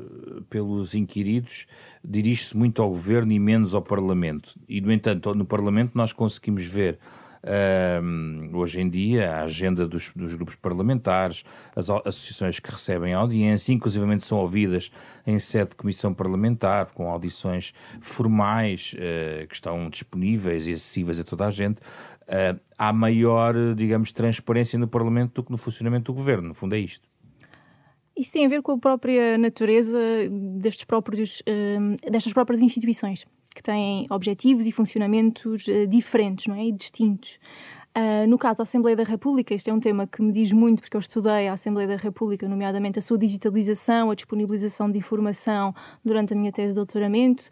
[0.49, 1.67] pelos inquiridos
[2.03, 4.59] dirige-se muito ao Governo e menos ao Parlamento.
[4.69, 6.99] E, no entanto, no Parlamento nós conseguimos ver
[7.45, 11.45] Uh, hoje em dia, a agenda dos, dos, grupos parlamentares,
[11.77, 14.91] as associações que recebem audiência, inclusivamente são ouvidas
[15.27, 21.25] em sede de comissão parlamentar, com audições formais uh, que estão disponíveis e acessíveis a
[21.25, 21.81] toda a gente.
[22.23, 26.49] Uh, há maior, digamos, transparência no Parlamento do que no funcionamento do governo.
[26.49, 27.07] No fundo, é isto.
[28.17, 29.99] Isso tem a ver com a própria natureza
[30.31, 31.43] destes próprios,
[32.09, 36.67] destas próprias instituições que têm objetivos e funcionamentos uh, diferentes não é?
[36.67, 37.39] e distintos.
[37.97, 40.83] Uh, no caso da Assembleia da República, este é um tema que me diz muito
[40.83, 45.73] porque eu estudei a Assembleia da República, nomeadamente a sua digitalização, a disponibilização de informação
[46.05, 47.45] durante a minha tese de doutoramento.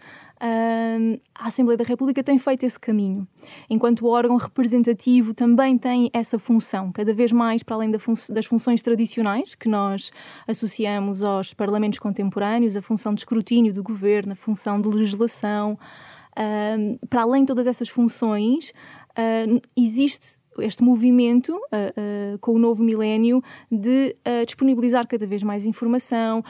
[0.42, 3.24] Uh, a Assembleia da República tem feito esse caminho.
[3.70, 8.82] Enquanto órgão representativo, também tem essa função, cada vez mais para além fun das funções
[8.82, 10.10] tradicionais que nós
[10.48, 15.78] associamos aos parlamentos contemporâneos, a função de escrutínio do governo, a função de legislação.
[16.32, 18.72] Uh, para além de todas essas funções,
[19.16, 25.42] uh, existe este movimento uh, uh, com o novo milénio de uh, disponibilizar cada vez
[25.42, 26.42] mais informação,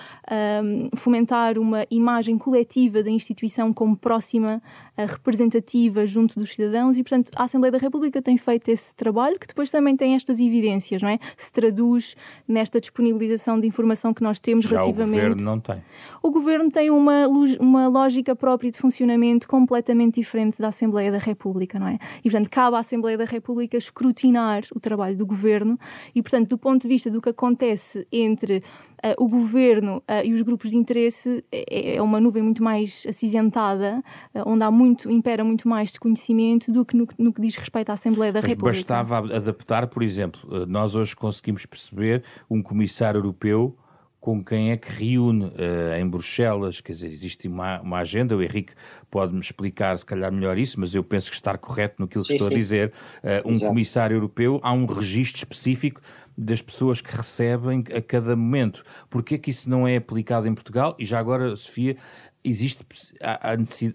[0.97, 4.63] fomentar uma imagem coletiva da instituição como próxima,
[4.97, 9.47] representativa junto dos cidadãos e, portanto, a Assembleia da República tem feito esse trabalho que
[9.47, 11.19] depois também tem estas evidências, não é?
[11.37, 12.15] Se traduz
[12.47, 15.17] nesta disponibilização de informação que nós temos Já relativamente.
[15.17, 15.83] O governo não tem.
[16.23, 17.27] O governo tem uma,
[17.59, 21.99] uma lógica própria de funcionamento completamente diferente da Assembleia da República, não é?
[22.25, 25.79] E, portanto, cabe à Assembleia da República escrutinar o trabalho do governo
[26.15, 30.33] e, portanto, do ponto de vista do que acontece entre uh, o governo uh, e
[30.33, 34.03] os grupos de interesse, é, é uma nuvem muito mais acinzentada,
[34.35, 37.91] uh, onde há muito, impera muito mais desconhecimento do que no, no que diz respeito
[37.91, 38.79] à Assembleia da Mas República.
[38.79, 43.77] bastava adaptar, por exemplo, nós hoje conseguimos perceber um comissário europeu
[44.23, 48.41] com quem é que reúne uh, em Bruxelas, quer dizer, existe uma, uma agenda, o
[48.41, 48.73] Henrique
[49.11, 52.35] pode-me explicar se calhar melhor isso, mas eu penso que estar correto no que sim,
[52.35, 52.55] estou sim.
[52.55, 53.67] a dizer, uh, um Exato.
[53.67, 56.01] comissário europeu, há um registro específico
[56.39, 58.85] das pessoas que recebem a cada momento.
[59.11, 60.95] Porquê que isso não é aplicado em Portugal?
[61.01, 61.97] E já agora, Sofia,
[62.45, 62.87] existe,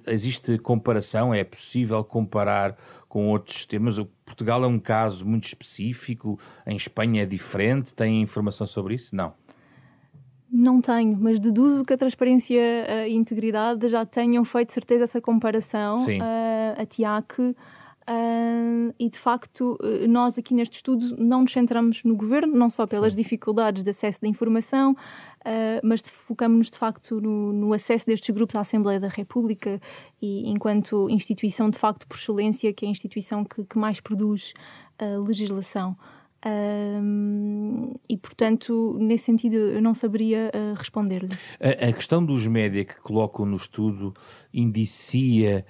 [0.08, 2.76] existe comparação, é possível comparar
[3.08, 3.98] com outros sistemas?
[3.98, 9.16] O Portugal é um caso muito específico, em Espanha é diferente, tem informação sobre isso?
[9.16, 9.34] Não.
[10.52, 16.00] Não tenho, mas deduzo que a transparência e integridade já tenham feito certeza essa comparação
[16.02, 16.20] Sim.
[16.20, 17.56] Uh, a TIAC.
[18.10, 22.70] Uh, e de facto, uh, nós aqui neste estudo não nos centramos no governo, não
[22.70, 23.22] só pelas Sim.
[23.22, 28.56] dificuldades de acesso da informação, uh, mas focamos-nos de facto no, no, acesso destes grupos
[28.56, 29.82] à Assembleia da República
[30.22, 34.54] e enquanto instituição de facto por excelência, que é a instituição que, que mais produz
[35.28, 35.96] legislação.
[36.46, 41.30] Um, e, portanto, nesse sentido, eu não saberia uh, responder-lhe.
[41.60, 44.14] A, a, questão dos média que colocam no estudo
[44.54, 45.66] indicia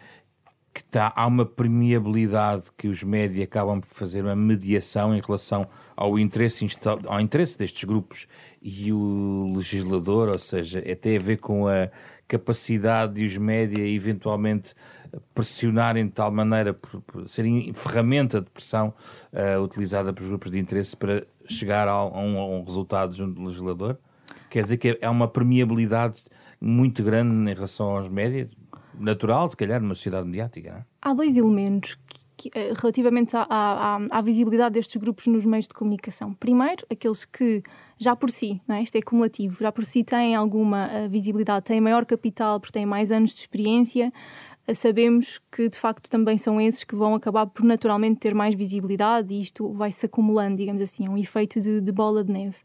[0.74, 5.68] que tá, há uma permeabilidade que os média acabam por fazer uma mediação em relação
[5.96, 6.68] ao interesse,
[7.08, 8.28] ao interesse destes grupos
[8.62, 11.90] e o legislador, ou seja, é tem a ver com a
[12.28, 14.74] capacidade de os média eventualmente
[15.34, 18.94] pressionarem de tal maneira por, por serem ferramenta de pressão
[19.32, 23.36] uh, utilizada pelos grupos de interesse para chegar a, a, um, a, um, resultado junto
[23.36, 23.98] do legislador?
[24.50, 26.24] Quer dizer que é uma permeabilidade
[26.60, 28.50] muito grande em relação aos médias,
[29.00, 30.86] natural, se calhar, numa sociedade mediática, não é?
[31.02, 31.98] Há dois elementos
[32.54, 36.34] eh, relativamente à, à, à, visibilidade destes grupos nos meios de comunicação.
[36.34, 37.64] Primeiro, aqueles que
[37.98, 38.84] já por si, não é?
[38.84, 42.86] isto é cumulativo, já por si têm alguma uh, visibilidade, têm maior capital porque têm
[42.86, 44.14] mais anos de experiência,
[44.68, 48.54] uh, sabemos que de facto também são esses que vão acabar por naturalmente ter mais
[48.54, 52.32] visibilidade e isto vai se acumulando, digamos assim, é um efeito de, de bola de
[52.32, 52.58] neve.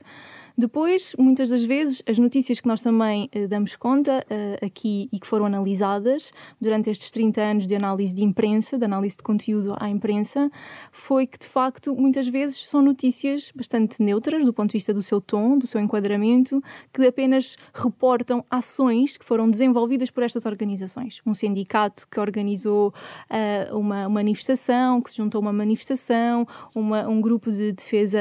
[0.56, 5.18] Depois, muitas das vezes, as notícias que nós também uh, damos conta uh, aqui e
[5.18, 9.74] que foram analisadas durante estes 30 anos de análise de imprensa, de análise de conteúdo
[9.80, 10.50] à imprensa,
[10.90, 15.02] foi que, de facto, muitas vezes são notícias bastante neutras do ponto de vista do
[15.02, 16.62] seu tom, do seu enquadramento,
[16.92, 21.20] que apenas reportam ações que foram desenvolvidas por estas organizações.
[21.24, 22.92] Um sindicato que organizou
[23.30, 28.18] uh, uma manifestação, que se juntou a uma manifestação, uma, um grupo de defesa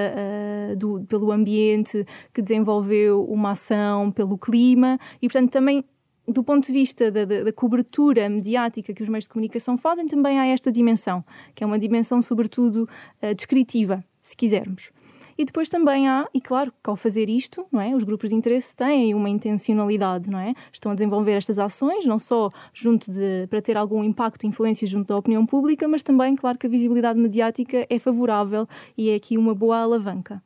[0.78, 5.84] do, pelo ambiente que desenvolveu uma ação pelo clima e, portanto, também
[6.28, 10.06] do ponto de vista da, da, da, cobertura mediática que os meios de comunicação fazem,
[10.06, 12.88] também há esta dimensão, que é uma dimensão, sobretudo,
[13.22, 14.92] uh, descritiva, se quisermos.
[15.38, 18.36] E depois também há, e claro que ao fazer isto, não é, os grupos de
[18.36, 20.54] interesse têm uma intencionalidade, não é?
[20.72, 24.86] Estão a desenvolver estas ações, não só junto de, para ter algum impacto e influência
[24.88, 29.16] junto da opinião pública, mas também, claro, que a visibilidade mediática é favorável e é
[29.16, 30.44] aqui uma boa alavanca.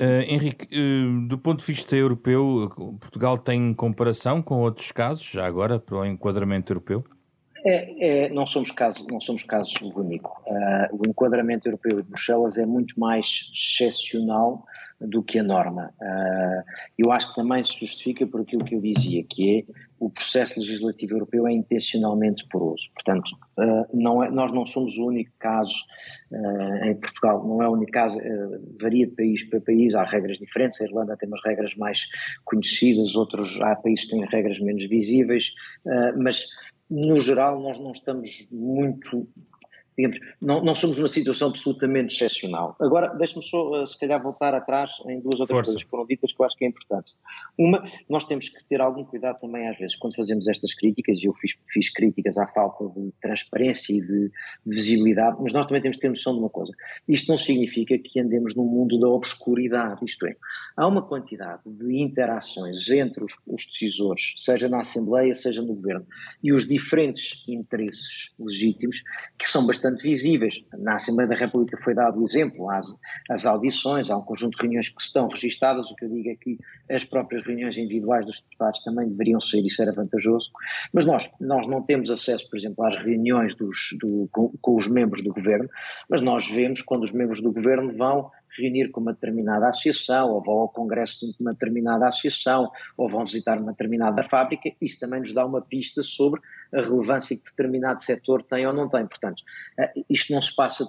[0.00, 5.46] Uh, Henrique, uh, do ponto de vista europeu, Portugal tem comparação com outros casos, já
[5.46, 7.04] agora, para o enquadramento europeu?
[7.64, 10.42] É, é, não somos casos, não somos casos único.
[10.46, 14.64] Uh, o enquadramento europeu de Bruxelas é muito mais excepcional
[15.00, 15.92] do que a norma.
[16.00, 16.62] Uh,
[16.98, 20.58] eu acho que também se justifica por aquilo que eu dizia, que é o processo
[20.58, 22.90] legislativo europeu é intencionalmente poroso.
[22.94, 25.74] Portanto, uh, não é, nós não somos o único caso
[26.84, 28.16] em Portugal, não é o único caso,
[28.80, 32.06] varia de país para país, há regras diferentes, a Irlanda tem umas regras mais
[32.44, 35.52] conhecidas, outros, há países que têm regras menos visíveis,
[36.16, 36.46] mas
[36.88, 39.28] no geral, nós não estamos muito
[40.00, 42.76] digamos, não, não somos uma situação absolutamente excepcional.
[42.80, 45.64] Agora, deixe-me só, eh, se calhar, voltar atrás em duas outras Força.
[45.70, 47.14] coisas que foram ditas que eu acho que é importante.
[47.58, 51.26] Uma, nós temos que ter algum cuidado também, às vezes, quando fazemos estas críticas, e
[51.26, 54.30] eu fiz, fiz críticas à falta de transparência e de
[54.64, 56.72] visibilidade, mas nós também temos que ter noção de uma coisa.
[57.08, 60.36] Isto não significa que andemos num mundo da obscuridade, isto é,
[60.76, 66.06] há uma quantidade de interações entre os, os decisores, seja na Assembleia, seja no Governo,
[66.42, 69.02] e os diferentes interesses legítimos,
[69.38, 70.64] que são bastante bastante visíveis.
[70.78, 74.88] Na Assembleia da República foi dado o exemplo, às, audições, há um conjunto de reuniões
[74.88, 76.58] que estão registadas, o que eu digo é que
[76.90, 80.50] as próprias reuniões individuais dos deputados também deveriam ser, isso era vantajoso,
[80.92, 84.88] mas nós, nós não temos acesso, por exemplo, às reuniões dos, do, com, com os
[84.88, 85.68] membros do governo,
[86.08, 90.42] mas nós vemos quando os membros do governo vão reunir com uma determinada associação, ou
[90.42, 95.20] vão ao congresso de uma determinada associação, ou vão visitar uma determinada fábrica, isso também
[95.20, 96.40] nos dá uma pista sobre
[96.72, 99.06] a relevância que determinado setor tem ou não tem.
[99.06, 99.42] Portanto,
[99.78, 100.88] eh, isto não se passa,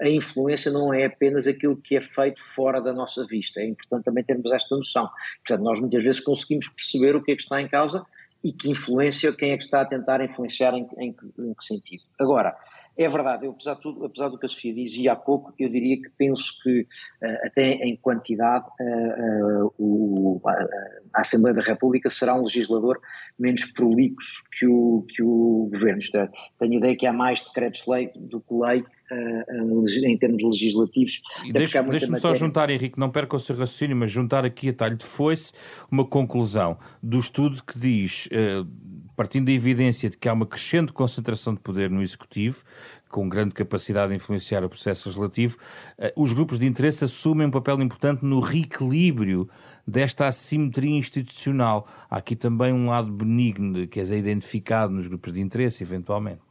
[0.00, 4.04] a influência não é apenas aquilo que é feito fora da nossa vista, é importante
[4.04, 5.08] também termos esta noção.
[5.44, 8.04] Portanto, nós muitas vezes conseguimos perceber o que é que está em causa
[8.44, 12.04] e que influência, quem é que está a tentar influenciar em, em, em que sentido.
[12.18, 12.56] Agora,
[12.96, 15.68] é verdade, eu, apesar, de tudo, apesar do que a Sofia dizia há pouco, eu
[15.68, 20.40] diria que penso que, uh, até em quantidade, uh, o,
[21.14, 22.98] a Assembleia da República será um legislador
[23.38, 26.00] menos prolixo que o, que o Governo.
[26.14, 26.28] É,
[26.58, 28.84] tenho a ideia que há mais decretos-lei do que lei
[30.04, 31.22] em termos legislativos.
[31.52, 34.96] Deixe-me deixe só juntar, Henrique, não perca o seu raciocínio, mas juntar aqui a talho
[34.96, 35.52] de foice
[35.90, 38.28] uma conclusão do estudo que diz
[39.16, 42.62] partindo da evidência de que há uma crescente concentração de poder no Executivo,
[43.08, 45.56] com grande capacidade de influenciar o processo legislativo,
[45.96, 49.48] eh, os grupos de interesse assumem um papel importante no reequilíbrio
[49.86, 51.88] desta assimetria institucional.
[52.10, 56.42] Há aqui também um lado benigno, que é identificado nos grupos de interesse, eventualmente.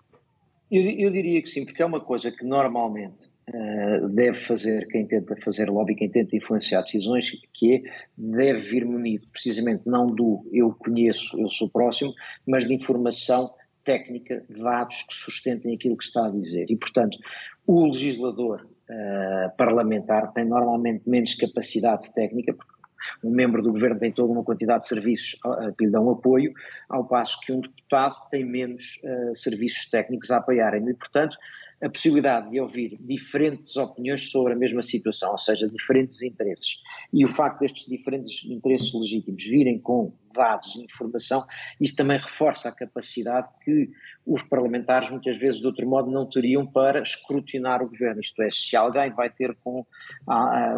[0.72, 5.06] Eu, eu diria que sim, porque é uma coisa que normalmente uh, deve fazer quem
[5.06, 7.82] tenta fazer lobby, quem tenta influenciar decisões, que é,
[8.18, 12.14] deve vir munido precisamente não do eu conheço, eu sou próximo,
[12.46, 13.52] mas de informação
[13.86, 16.66] técnica, dados que sustentem aquilo que está a dizer.
[16.70, 17.18] E, portanto,
[17.66, 22.76] o legislador uh, parlamentar tem normalmente menos capacidade técnica, porque
[23.24, 26.52] um membro do governo tem toda uma quantidade de serviços uh, que lhe dão apoio,
[26.90, 30.90] ao passo que um deputado tem menos uh, serviços técnicos a apoiarem.
[30.90, 31.38] E, portanto,
[31.82, 36.78] a possibilidade de ouvir diferentes opiniões sobre a mesma situação, ou seja, diferentes interesses,
[37.14, 41.46] e o facto destes diferentes interesses legítimos virem com dados e informação,
[41.80, 43.90] isso também reforça a capacidade que
[44.26, 48.20] os parlamentares muitas vezes de outro modo não teriam para escrutinar o governo.
[48.20, 49.86] Isto é, se alguém vai ter com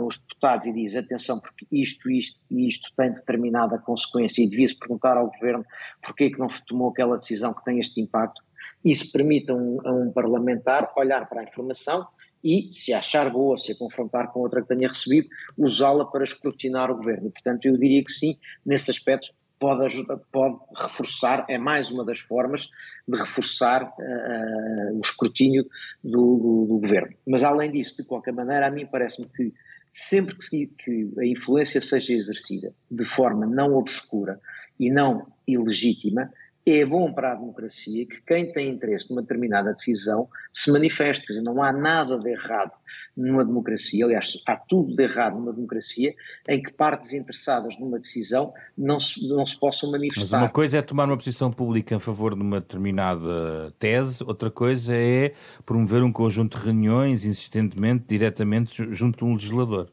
[0.06, 4.78] os deputados e diz atenção porque isto, isto e isto tem determinada consequência e devia-se
[4.78, 5.66] perguntar ao governo
[6.02, 8.42] porque é que não tomou aquela decisão que tem este impacto,
[8.84, 12.08] isso permite a um, a um parlamentar olhar para a informação
[12.44, 16.92] e, se achar boa, se a confrontar com outra que tenha recebido, usá-la para escrutinar
[16.92, 17.32] o governo.
[17.32, 22.20] Portanto, eu diria que sim, nesse aspecto, pode, ajudar, pode reforçar, é mais uma das
[22.20, 22.70] formas
[23.08, 25.66] de reforçar uh, o escrutínio
[26.04, 27.16] do, do, do, governo.
[27.26, 29.54] Mas além disso, de qualquer maneira, a mim parece-me que
[29.92, 34.40] sempre que, que a influência seja exercida de forma não obscura
[34.80, 36.32] e não ilegítima,
[36.70, 41.26] é bom para a democracia que quem tem interesse numa determinada decisão se manifeste.
[41.26, 42.72] Quer dizer, não há nada de errado
[43.16, 46.14] numa democracia, aliás, há tudo de errado numa democracia
[46.48, 50.40] em que partes interessadas numa decisão não se, não se possam manifestar.
[50.40, 54.52] Mas uma coisa é tomar uma posição pública em favor de uma determinada tese, outra
[54.52, 55.34] coisa é
[55.66, 59.90] promover um conjunto de reuniões insistentemente, diretamente, junto a um legislador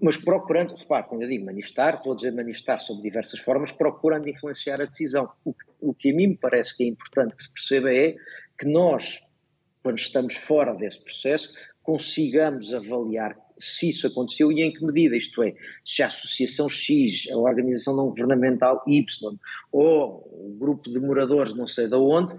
[0.00, 4.28] mas procurando, repare, quando eu digo manifestar, estou a dizer manifestar sob diversas formas, procurando
[4.28, 5.28] influenciar a decisão.
[5.44, 8.16] O, o que a mim me parece que é importante que se perceba é
[8.58, 9.20] que nós,
[9.82, 11.52] quando estamos fora desse processo,
[11.82, 15.54] consigamos avaliar se isso aconteceu e em que medida, isto é,
[15.84, 19.38] se a Associação X, a Organização Não Governamental Y
[19.72, 22.34] ou o grupo de moradores não sei de onde,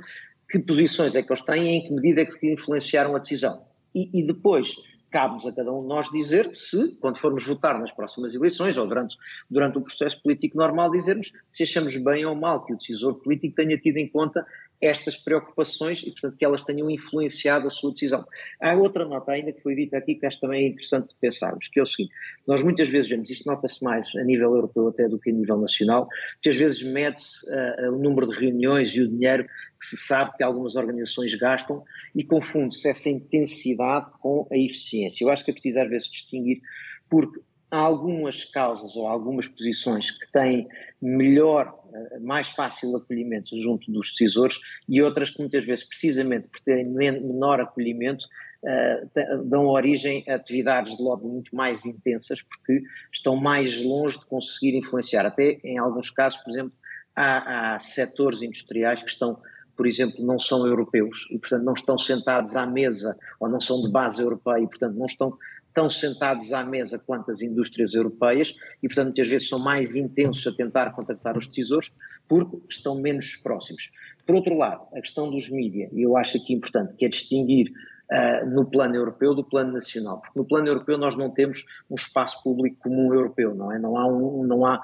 [0.50, 3.66] que posições é que eles têm e em que medida é que influenciaram a decisão.
[3.94, 4.76] E, e depois,
[5.10, 8.88] cabe-nos a cada um de nós dizer se, quando formos votar nas próximas eleições ou
[8.88, 9.18] durante,
[9.50, 13.56] durante o processo político normal, dizermos se achamos bem ou mal que o decisor político
[13.56, 14.46] tenha tido em conta
[14.82, 18.26] estas preocupações e, portanto, que elas tenham influenciado a sua decisão.
[18.62, 21.84] Há outra nota ainda que foi dita aqui que acho também interessante pensarmos, que é
[21.84, 22.14] o seguinte,
[22.48, 25.58] nós muitas vezes vemos, isto nota-se mais a nível europeu até do que a nível
[25.58, 30.36] nacional, muitas vezes mede-se uh, o número de reuniões e o dinheiro que se sabe
[30.38, 31.84] que algumas organizações gastam
[32.16, 35.24] e confunde-se essa intensidade com a eficiência.
[35.24, 36.62] Eu acho que é preciso às vezes distinguir,
[37.10, 37.40] porque
[37.70, 40.68] há algumas causas ou algumas posições que têm
[41.02, 44.58] melhor, eh, mais fácil acolhimento junto dos decisores
[44.88, 48.26] e outras que muitas vezes, precisamente por terem menor acolhimento,
[48.66, 49.06] eh,
[49.46, 52.82] dão origem a atividades de lobby muito mais intensas porque
[53.14, 55.26] estão mais longe de conseguir influenciar.
[55.26, 56.74] Até em alguns casos, por exemplo,
[57.16, 59.40] há, há setores industriais que estão
[59.78, 63.80] por exemplo, não são europeus e, portanto, não estão sentados à mesa ou não são
[63.84, 65.38] de base europeia e, portanto, não estão
[65.78, 70.46] estão sentados à mesa quanto as indústrias europeias e, portanto, muitas vezes são mais intensos
[70.48, 71.92] a tentar contactar os decisores
[72.28, 73.92] porque estão menos próximos.
[74.26, 77.72] Por outro lado, a questão dos mídias, e eu acho aqui importante, que é distinguir
[78.12, 81.96] uh, no plano europeu do plano nacional, porque no plano europeu nós não temos um
[81.96, 83.78] espaço público comum europeu, não é?
[83.78, 84.82] Não há um, não há,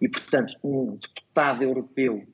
[0.00, 2.26] e portanto, um deputado europeu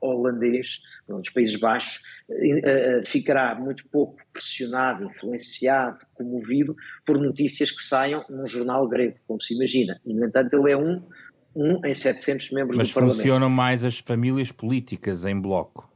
[0.00, 6.74] holandês, dos Países Baixos, uh, ficará muito pouco pressionado, influenciado, comovido
[7.04, 10.00] por notícias que saiam num jornal grego, como se imagina.
[10.04, 11.02] E, no entanto, ele é um,
[11.54, 13.16] um em 700 membros Mas do Parlamento.
[13.16, 15.88] Mas funcionam mais as famílias políticas em bloco?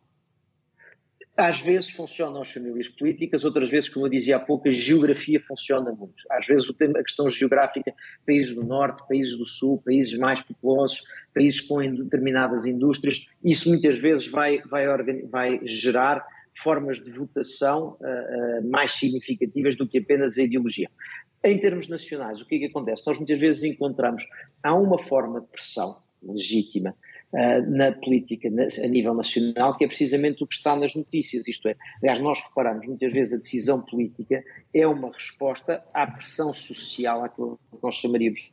[1.34, 5.40] Às vezes funcionam as famílias políticas, outras vezes, como eu dizia há pouco, a geografia
[5.40, 6.22] funciona muito.
[6.30, 7.94] Às vezes tema, a questão geográfica,
[8.26, 11.02] países do norte, países do sul, países mais populosos,
[11.34, 14.86] países com determinadas indústrias, isso muitas vezes vai, vai,
[15.30, 16.22] vai gerar
[16.54, 20.90] formas de votação uh, uh, mais significativas do que apenas a ideologia.
[21.42, 23.02] Em termos nacionais, o que é que acontece?
[23.06, 24.22] Nós muitas vezes encontramos,
[24.62, 26.94] há uma forma de pressão legítima
[27.32, 31.46] uh, na política na, a nível nacional, que é precisamente o que está nas notícias.
[31.48, 34.42] Isto é, aliás, nós reparamos muitas vezes a decisão política
[34.74, 38.52] é uma resposta à pressão social, àquilo que nós chamaríamos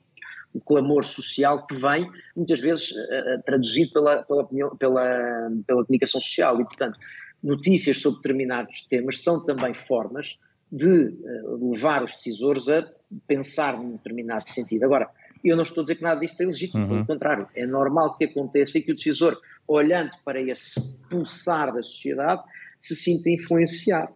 [0.54, 6.20] o clamor social que vem muitas vezes uh, traduzido pela, pela, opinião, pela, pela comunicação
[6.20, 6.98] social e, portanto,
[7.44, 10.38] notícias sobre determinados temas são também formas
[10.72, 12.88] de uh, levar os decisores a
[13.28, 14.84] pensar num determinado sentido.
[14.84, 15.10] Agora,
[15.44, 16.90] eu não estou a dizer que nada disto é legítimo, uhum.
[16.90, 20.80] pelo contrário, é normal que aconteça e que o decisor, olhando para esse
[21.10, 22.44] pulsar da sociedade,
[22.80, 24.14] se sinta influenciado.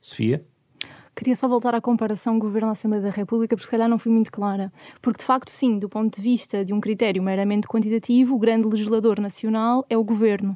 [0.00, 0.44] Sofia?
[1.16, 4.70] Queria só voltar à comparação Governo-Assembleia da República, porque se calhar não fui muito clara.
[5.00, 8.68] Porque, de facto, sim, do ponto de vista de um critério meramente quantitativo, o grande
[8.68, 10.52] legislador nacional é o Governo.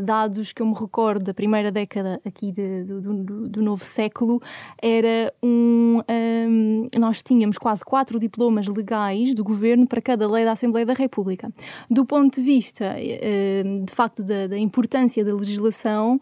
[0.00, 4.40] Dados que eu me recordo da primeira década aqui de, do, do, do, novo século,
[4.80, 10.52] era um, um, Nós tínhamos quase quatro diplomas legais do Governo para cada lei da
[10.52, 11.52] Assembleia da República.
[11.90, 12.94] Do ponto de vista,
[13.66, 16.20] hum, de facto, da, da importância da legislação,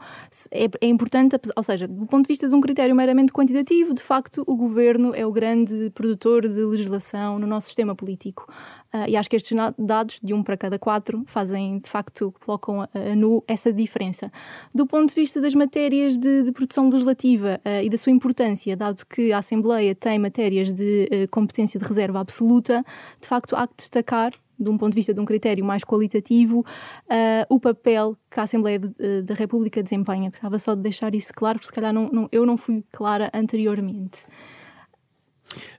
[0.50, 4.02] é, é importante, ou seja, do ponto de vista de um critério meramente quantitativo, de
[4.02, 8.46] facto, o governo é o grande produtor de legislação no nosso sistema político.
[8.94, 12.82] Uh, e acho que estes dados, de um para cada quatro, fazem, de facto, colocam
[12.82, 14.30] a, a nu essa diferença.
[14.74, 18.76] Do ponto de vista das matérias de, de produção legislativa uh, e da sua importância,
[18.76, 22.84] dado que a Assembleia tem matérias de uh, competência de reserva absoluta,
[23.20, 26.60] de facto, há que destacar de um ponto de vista de um critério mais qualitativo,
[26.60, 30.30] uh, o papel que a Assembleia de, da República desempenha.
[30.30, 33.30] Gostava só de deixar isso claro, porque se calhar não, não, eu não fui clara
[33.34, 34.26] anteriormente.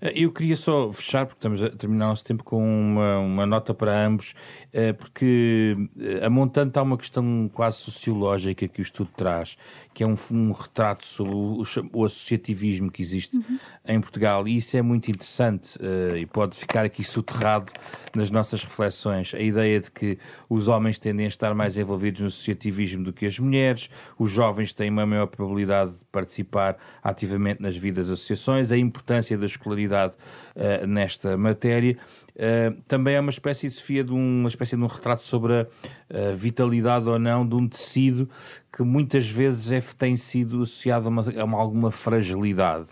[0.01, 3.45] Eh, eu queria só fechar, porque estamos a terminar o nosso tempo, com uma, uma
[3.45, 4.35] nota para ambos,
[4.71, 5.75] eh, porque
[6.21, 9.57] a montante há uma questão quase sociológica que o estudo traz,
[9.93, 11.63] que é um, um retrato sobre o,
[11.93, 13.59] o, associativismo que existe uhum.
[13.87, 15.77] em Portugal, e isso é muito interessante
[16.17, 17.71] e pode ficar aqui soterrado
[18.15, 19.33] nas nossas reflexões.
[19.33, 20.17] A ideia de que
[20.49, 24.73] os homens tendem a estar mais envolvidos no associativismo do que as mulheres, os jovens
[24.73, 30.13] têm uma maior probabilidade de participar ativamente nas vidas das associações, a importância da escolaridade
[30.55, 31.97] uh, nesta matéria.
[32.35, 35.67] Uh, também é uma espécie, Sofia, de um, uma espécie de um retrato sobre a,
[36.09, 38.29] a vitalidade ou não de um tecido
[38.75, 42.89] que muitas vezes é, tem sido associado a, uma, a uma, alguma fragilidade.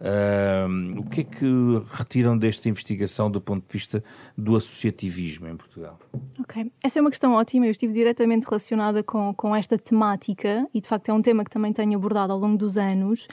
[0.00, 1.46] Uh, o que é que
[1.92, 4.02] retiram desta investigação do ponto de vista
[4.36, 5.98] do associativismo em Portugal?
[6.38, 7.66] Ok, essa é uma questão ótima.
[7.66, 11.50] Eu estive diretamente relacionada com, com esta temática e, de facto, é um tema que
[11.50, 13.28] também tenho abordado ao longo dos anos.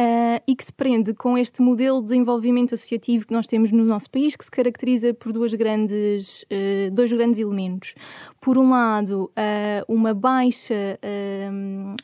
[0.00, 3.84] Uh, e que se prende com este modelo de desenvolvimento associativo que nós temos no
[3.84, 7.94] nosso país, que se caracteriza por duas grandes, uh, dois grandes elementos.
[8.40, 10.74] Por um lado, uh, uma baixa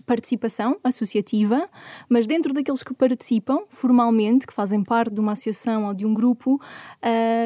[0.07, 1.69] participação associativa,
[2.09, 6.15] mas dentro daqueles que participam formalmente, que fazem parte de uma associação ou de um
[6.15, 6.61] grupo,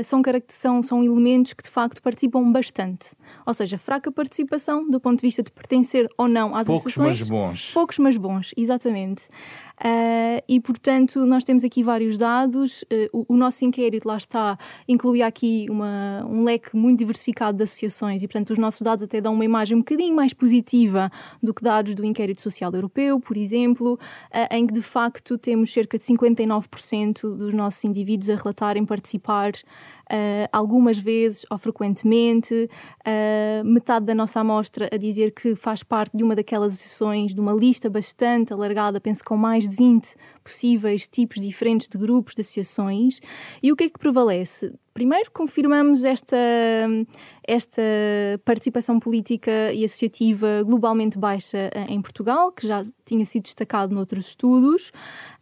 [0.04, 3.14] são, são, são elementos que de facto participam bastante.
[3.46, 7.18] Ou seja, fraca participação do ponto de vista de pertencer ou não às Poucos, associações.
[7.18, 7.72] Poucos, mas bons.
[7.72, 9.28] Poucos, mas bons, exatamente.
[9.80, 12.82] Uh, e, portanto, nós temos aqui vários dados.
[12.82, 14.56] Uh, o, o, nosso inquérito, lá está,
[14.88, 19.20] inclui aqui uma, um leque muito diversificado de associações e, portanto, os nossos dados até
[19.20, 21.10] dão uma imagem um bocadinho mais positiva
[21.42, 25.72] do que dados do Inquérito Social Europeu, por exemplo, uh, em que, de facto, temos
[25.72, 29.52] cerca de 59% dos nossos indivíduos a relatarem participar
[30.10, 32.68] uh, algumas vezes ou frequentemente,
[33.06, 37.40] uh, metade da nossa amostra a dizer que faz parte de uma daquelas associações, de
[37.40, 42.42] uma lista bastante alargada, penso com mais de 20 possíveis tipos diferentes de grupos de
[42.42, 43.20] associações.
[43.62, 44.72] E o que é que prevalece?
[44.94, 46.36] Primeiro, confirmamos esta,
[47.44, 47.82] esta
[48.44, 54.28] participação política e associativa globalmente baixa eh, em Portugal, que já tinha sido destacado noutros
[54.28, 54.92] estudos.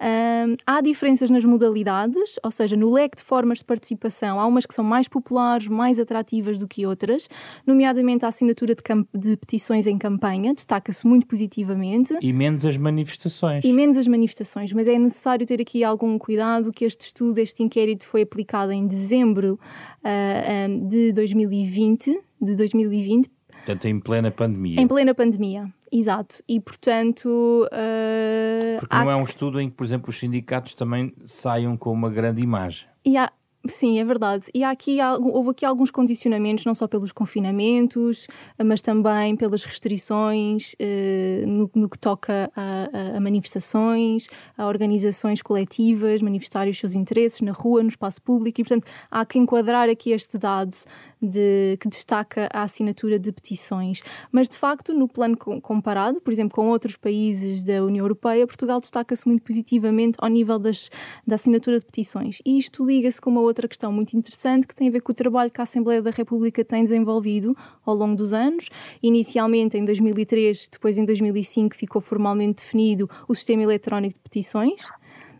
[0.00, 4.64] Um, há diferenças nas modalidades, ou seja, no leque de formas de participação, há umas
[4.64, 7.28] que são mais populares, mais atrativas do que outras,
[7.66, 8.82] nomeadamente a assinatura de,
[9.14, 12.16] de petições em campanha, destaca-se muito positivamente.
[12.22, 13.62] E menos as manifestações.
[13.66, 17.62] E menos as manifestações, mas é necessário ter aqui algum cuidado que este estudo, este
[17.62, 23.30] inquérito foi aplicado em dezembro uh, de 2020, de 2020.
[23.48, 24.80] Portanto, em plena pandemia.
[24.80, 26.42] Em plena pandemia, exato.
[26.48, 27.26] E, portanto...
[27.26, 31.92] Uh, Porque não é um estudo em que, por exemplo, os sindicatos também saiam com
[31.92, 32.88] uma grande imagem.
[33.04, 33.30] E há,
[33.68, 34.46] Sim, é verdade.
[34.52, 38.26] E há aqui, houve aqui alguns condicionamentos, não só pelos confinamentos,
[38.64, 44.26] mas também pelas restrições eh, no, no, que toca a, a, manifestações,
[44.58, 49.24] a organizações coletivas, manifestar os seus interesses na rua, no espaço público, e portanto há
[49.24, 50.76] que enquadrar aqui este dado
[51.22, 54.02] de, que destaca a assinatura de petições.
[54.30, 58.80] Mas, de facto, no plano comparado, por exemplo, com outros países da União Europeia, Portugal
[58.80, 60.90] destaca-se muito positivamente ao nível das,
[61.26, 62.38] da assinatura de petições.
[62.44, 65.14] E isto liga-se com uma outra questão muito interessante que tem a ver com o
[65.14, 67.56] trabalho que a Assembleia da República tem desenvolvido
[67.86, 68.68] ao longo dos anos.
[69.02, 74.82] Inicialmente em 2003, depois em 2005 ficou formalmente definido o sistema eletrónico de petições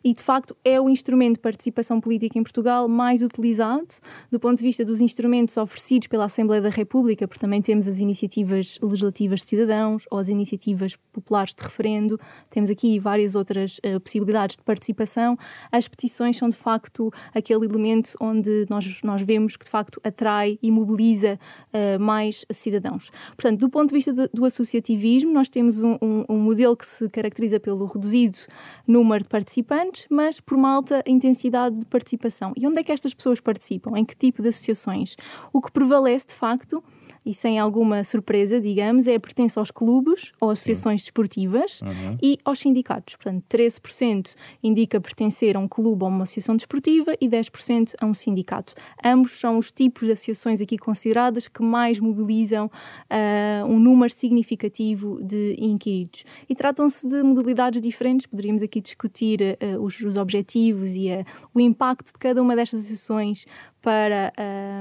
[0.05, 3.87] e, de facto, é o instrumento de participação política em Portugal mais utilizado
[4.31, 7.99] do ponto de vista dos instrumentos oferecidos pela Assembleia da República, porque também temos as
[7.99, 12.19] iniciativas legislativas de cidadãos ou as iniciativas populares de referendo,
[12.51, 15.37] temos aqui várias outras uh, possibilidades de participação.
[15.71, 20.59] As petições são, de facto, aquele elemento onde nós, nós vemos que, de facto, atrai
[20.63, 21.39] e mobiliza
[21.73, 23.11] uh, mais cidadãos.
[23.37, 26.87] Portanto, do ponto de vista de, do associativismo, nós temos um, um, um modelo que
[26.87, 28.39] se caracteriza pelo reduzido
[28.87, 32.53] número de participantes mas por uma alta intensidade de participação.
[32.57, 33.97] E onde é que estas pessoas participam?
[33.97, 35.17] Em que tipo de associações?
[35.53, 36.83] O que prevalece, de facto,
[37.25, 41.07] e sem alguma surpresa, digamos, é a pertença aos clubes ou associações Sim.
[41.07, 42.17] desportivas uhum.
[42.23, 43.17] e aos sindicatos.
[43.17, 48.15] Portanto, 13% indica pertencer a um clube ou uma associação desportiva e 10% a um
[48.15, 48.75] sindicato.
[49.05, 55.23] Ambos são os tipos de associações aqui consideradas que mais mobilizam uh, um número significativo
[55.23, 56.25] de inquiridos.
[56.49, 61.61] E tratam-se de modalidades diferentes, poderíamos aqui discutir uh, os, os, objetivos e uh, o
[61.61, 63.47] impacto de cada uma destas associações
[63.83, 64.33] para,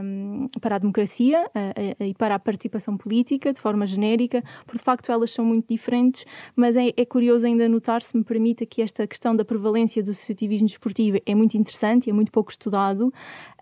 [0.04, 4.84] um, para a democracia uh, e para a participação política, de forma genérica, porque de
[4.84, 6.26] facto elas são muito diferentes,
[6.56, 10.12] mas é, é curioso ainda notar, se me permite, que esta questão da prevalência do
[10.12, 13.12] associativismo desportivo é muito interessante e é muito pouco estudado.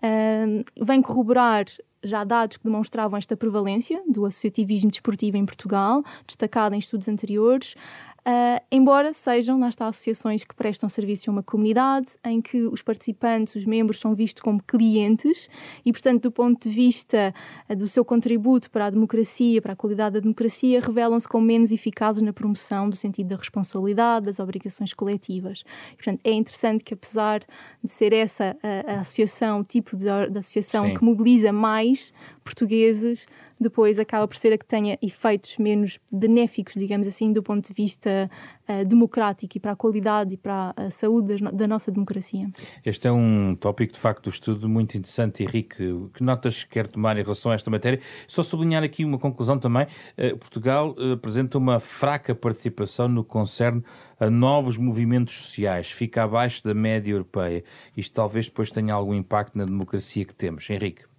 [0.02, 1.64] Uh, vem corroborar
[2.02, 7.74] já dados que demonstravam esta prevalência do associativismo desportivo em Portugal, destacado em estudos anteriores.
[8.20, 12.82] Uh, embora sejam, lá está, associações que prestam serviço a uma comunidade, em que os
[12.82, 15.48] participantes, os membros, são vistos como clientes
[15.84, 17.34] e, portanto, do ponto de vista
[17.68, 21.72] uh, do seu contributo para a democracia, para a qualidade da democracia, revelam-se como menos
[21.72, 25.64] eficazes na promoção do sentido da responsabilidade, das obrigações coletivas.
[25.92, 27.40] E, portanto, é interessante que, apesar
[27.82, 30.94] de ser essa a, a associação, o tipo de, de associação Sim.
[30.94, 32.12] que mobiliza mais
[32.44, 33.26] portugueses,
[33.60, 37.74] depois acaba por ser a que tenha efeitos menos benéficos, digamos assim, do ponto de
[37.74, 38.30] vista
[38.68, 42.48] uh, democrático e para a qualidade e para a saúde das, da nossa democracia.
[42.84, 46.10] Este é um tópico, de facto, do estudo muito interessante e rico.
[46.14, 48.00] Que notas quer tomar em relação a esta matéria?
[48.26, 49.86] Só sublinhar aqui uma conclusão também.
[50.16, 53.84] Uh, Portugal uh, apresenta uma fraca participação no concerne
[54.18, 57.64] a novos movimentos sociais, fica abaixo da média europeia.
[57.96, 60.68] Isto talvez depois tenha algum impacto na democracia que temos.
[60.68, 61.09] Henrique.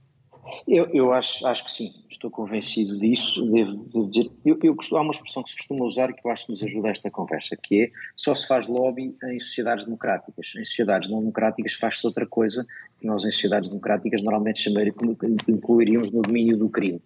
[0.68, 3.46] Eu, eu acho, acho que sim, estou convencido disso.
[3.52, 6.32] Devo, devo dizer, eu, eu costumo, há uma expressão que se costuma usar que eu
[6.32, 9.86] acho que nos ajuda a esta conversa, que é só se faz lobby em sociedades
[9.86, 10.54] democráticas.
[10.58, 12.66] Em sociedades não democráticas faz-se outra coisa
[13.00, 15.18] que nós, em sociedades democráticas, normalmente chamaríamos,
[15.48, 17.02] incluiríamos no domínio do crime.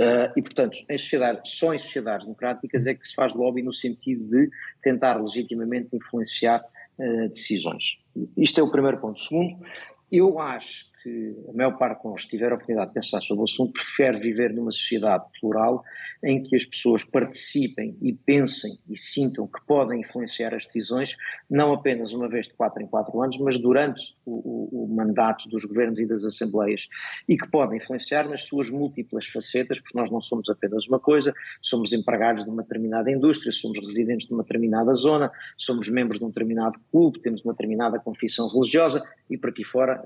[0.00, 0.98] Uh, e, portanto, em
[1.44, 4.50] só em sociedades democráticas é que se faz lobby no sentido de
[4.82, 6.64] tentar legitimamente influenciar
[6.98, 7.98] uh, decisões.
[8.36, 9.20] Isto é o primeiro ponto.
[9.20, 9.64] Segundo,
[10.10, 13.44] eu acho que a maior parte de nós, tiver a oportunidade de pensar sobre o
[13.44, 15.84] assunto, prefere viver numa sociedade plural
[16.24, 21.14] em que as pessoas participem e pensem e sintam que podem influenciar as decisões,
[21.48, 25.46] não apenas uma vez de quatro em quatro anos, mas durante o, o, o mandato
[25.50, 26.88] dos governos e das assembleias,
[27.28, 31.34] e que podem influenciar nas suas múltiplas facetas, porque nós não somos apenas uma coisa,
[31.60, 36.24] somos empregados de uma determinada indústria, somos residentes de uma determinada zona, somos membros de
[36.24, 40.02] um determinado clube, temos uma determinada confissão religiosa e por aqui fora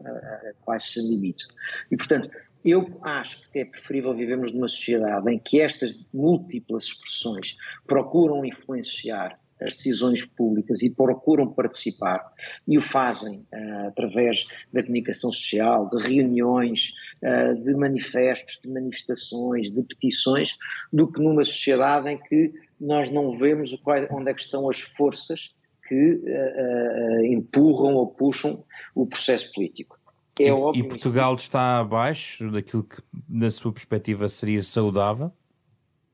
[0.60, 1.46] quase se limite.
[1.90, 2.30] E, portanto,
[2.64, 7.56] eu acho que é preferível vivermos numa sociedade em que estas múltiplas expressões
[7.86, 12.32] procuram influenciar as decisões públicas e procuram participar
[12.66, 16.92] e o fazem uh, através da comunicação social, de reuniões,
[17.22, 20.56] uh, de manifestos, de manifestações, de petições,
[20.92, 23.76] do que numa sociedade em que nós não vemos
[24.10, 25.52] onde é que estão as forças
[25.88, 28.64] que uh, empurram ou puxam
[28.94, 29.98] o processo político.
[30.38, 35.32] É e, e Portugal está abaixo daquilo que, na sua perspectiva, seria saudável?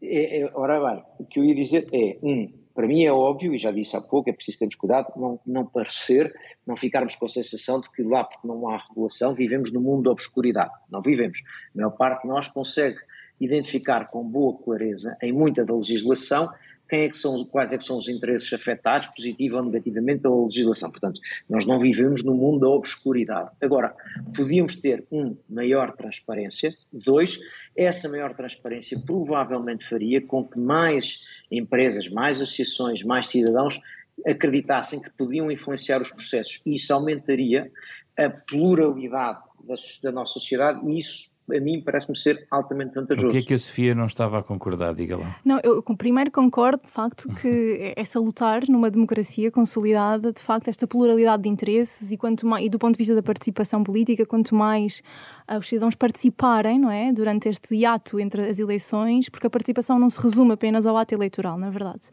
[0.00, 3.54] É, é, ora bem, o que eu ia dizer é, um, para mim é óbvio,
[3.54, 6.34] e já disse há pouco, é preciso termos cuidado, não, não parecer,
[6.66, 10.04] não ficarmos com a sensação de que lá porque não há regulação vivemos no mundo
[10.04, 10.72] da obscuridade.
[10.90, 11.38] Não vivemos.
[11.74, 12.98] A maior parte de nós consegue
[13.40, 16.50] identificar com boa clareza, em muita da legislação,
[16.88, 20.42] quem é que são, quais é que são os interesses afetados, positivo ou negativamente, pela
[20.42, 20.90] legislação.
[20.90, 23.50] Portanto, nós não vivemos no mundo da obscuridade.
[23.60, 23.94] Agora,
[24.36, 27.38] podíamos ter, um, maior transparência, dois,
[27.76, 33.80] essa maior transparência provavelmente faria com que mais empresas, mais associações, mais cidadãos
[34.26, 36.60] acreditassem que podiam influenciar os processos.
[36.64, 37.70] Isso aumentaria
[38.16, 43.28] a pluralidade da, da nossa sociedade e isso a mim parece-me ser altamente vantajoso.
[43.28, 44.94] O que é que a Sofia não estava a concordar?
[44.94, 45.36] Diga lá.
[45.44, 50.86] Não, eu primeiro concordo, de facto, que é salutar numa democracia consolidada, de facto, esta
[50.86, 54.54] pluralidade de interesses e, quanto mais, e do ponto de vista da participação política, quanto
[54.54, 55.02] mais
[55.50, 59.98] uh, os cidadãos participarem, não é, durante este hiato entre as eleições, porque a participação
[59.98, 62.10] não se resume apenas ao ato eleitoral, na verdade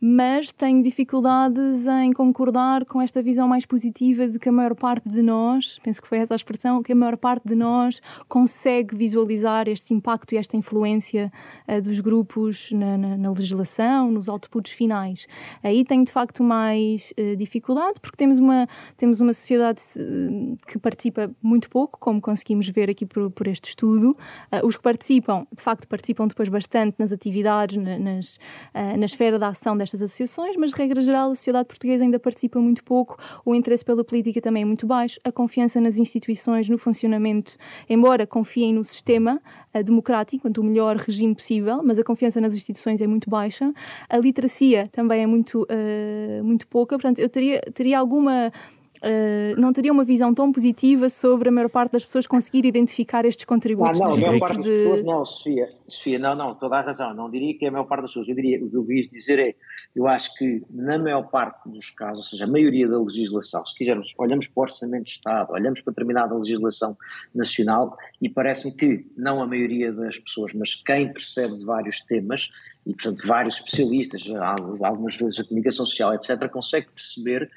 [0.00, 5.08] mas tenho dificuldades em concordar com esta visão mais positiva de que a maior parte
[5.08, 8.96] de nós, penso que foi essa a expressão, que a maior parte de nós consegue
[8.96, 11.30] visualizar este impacto e esta influência
[11.68, 15.26] uh, dos grupos na, na, na, legislação, nos outputs finais.
[15.62, 20.78] Aí tenho de facto mais uh, dificuldade, porque temos uma, temos uma sociedade uh, que
[20.78, 24.16] participa muito pouco, como conseguimos ver aqui por, por este estudo.
[24.64, 28.38] os que participam, de facto, participam depois bastante nas atividades, na, nas,
[28.74, 32.18] na esfera da ação destas estas associações, mas, de regra geral, a sociedade portuguesa ainda
[32.18, 36.68] participa muito pouco, o interesse pela política também é muito baixo, a confiança nas instituições,
[36.68, 37.56] no funcionamento,
[37.88, 39.40] embora confiem no sistema
[39.74, 43.72] uh, democrático, quanto o melhor regime possível, mas a confiança nas instituições é muito baixa,
[44.08, 48.52] a literacia também é muito, uh, muito pouca, portanto, eu teria, teria alguma
[49.02, 53.24] Uh, não teria uma visão tão positiva sobre a maior parte das pessoas conseguir identificar
[53.24, 54.62] estes contributos ah, não, dos a de...
[54.62, 57.84] pessoas, não, Sofia, Sofia, não, não, toda a razão, não diria que é a maior
[57.84, 59.54] parte das pessoas, eu diria, o que eu quis dizer é,
[59.96, 63.74] eu acho que na maior parte dos casos, ou seja, a maioria da legislação, se
[63.74, 66.94] quisermos, olhamos para o Orçamento de Estado, olhamos para determinada legislação
[67.34, 72.50] nacional e parece-me que, não a maioria das pessoas, mas quem percebe de vários temas,
[72.86, 74.24] e portanto vários especialistas,
[74.82, 77.50] algumas vezes a comunicação social, etc., consegue perceber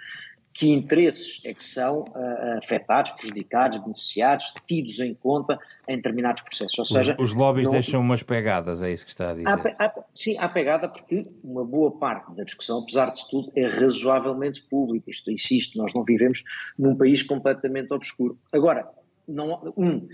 [0.53, 6.77] que interesses é que são uh, afetados, prejudicados, beneficiados, tidos em conta em determinados processos.
[6.77, 9.47] Ou seja, os, os lobbies não, deixam umas pegadas, é isso que está a dizer?
[9.47, 13.65] Há, há, sim, há pegada porque uma boa parte da discussão, apesar de tudo, é
[13.65, 15.09] razoavelmente pública.
[15.09, 16.43] Isto insisto, nós não vivemos
[16.77, 18.37] num país completamente obscuro.
[18.51, 18.87] Agora,
[19.27, 20.07] não, um,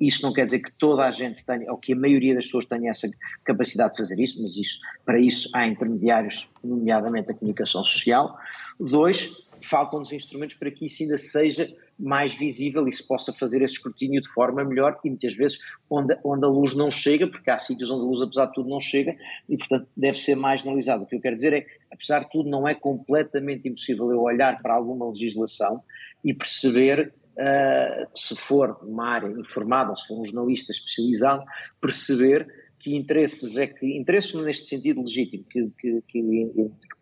[0.00, 2.66] isso não quer dizer que toda a gente tenha, ou que a maioria das pessoas
[2.66, 3.08] tenha essa
[3.44, 8.38] capacidade de fazer isso, mas isso, para isso há intermediários, nomeadamente a comunicação social.
[8.78, 9.32] Dois,
[9.62, 14.20] faltam-nos instrumentos para que isso ainda seja mais visível e se possa fazer esse escrutínio
[14.20, 15.58] de forma melhor e muitas vezes
[15.90, 18.68] onde, onde a luz não chega, porque há sítios onde a luz apesar de tudo
[18.68, 19.16] não chega
[19.48, 21.04] e portanto deve ser mais analisado.
[21.04, 24.60] O que eu quero dizer é, apesar de tudo não é completamente impossível eu olhar
[24.62, 25.82] para alguma legislação
[26.24, 31.44] e perceber uh, se for uma área informada ou se for um jornalista especializado,
[31.80, 32.46] perceber
[32.78, 36.22] que interesses é que, interesses neste sentido legítimo, que, que, que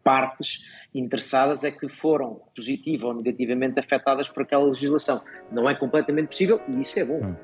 [0.06, 5.20] partes interessadas é que foram positiva ou negativamente afetadas por aquela legislação.
[5.50, 7.26] Não é completamente possível e isso é bom.
[7.26, 7.34] Hum.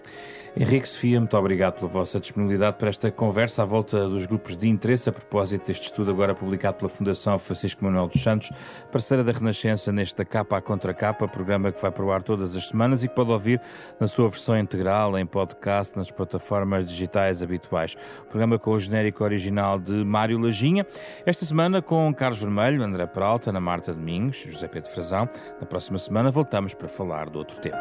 [0.55, 4.69] Henrique Sofia, muito obrigado pela vossa disponibilidade para esta conversa à volta dos grupos de
[4.69, 8.51] interesse a propósito deste estudo agora publicado pela Fundação Francisco Manuel dos Santos,
[8.91, 12.69] parceira da Renascença nesta capa a contra capa, programa que vai pro ar todas as
[12.69, 13.63] semanas e que pode ouvir
[13.99, 17.95] na sua versão integral em podcast nas plataformas digitais habituais.
[18.29, 20.87] Programa com o genérico original de Mário Lajinha.
[21.25, 25.27] Esta semana com Carlos Vermelho, André Peralta, Ana Marta Domingos, José Pedro Frazão.
[25.59, 27.79] Na próxima semana voltamos para falar de outro tema.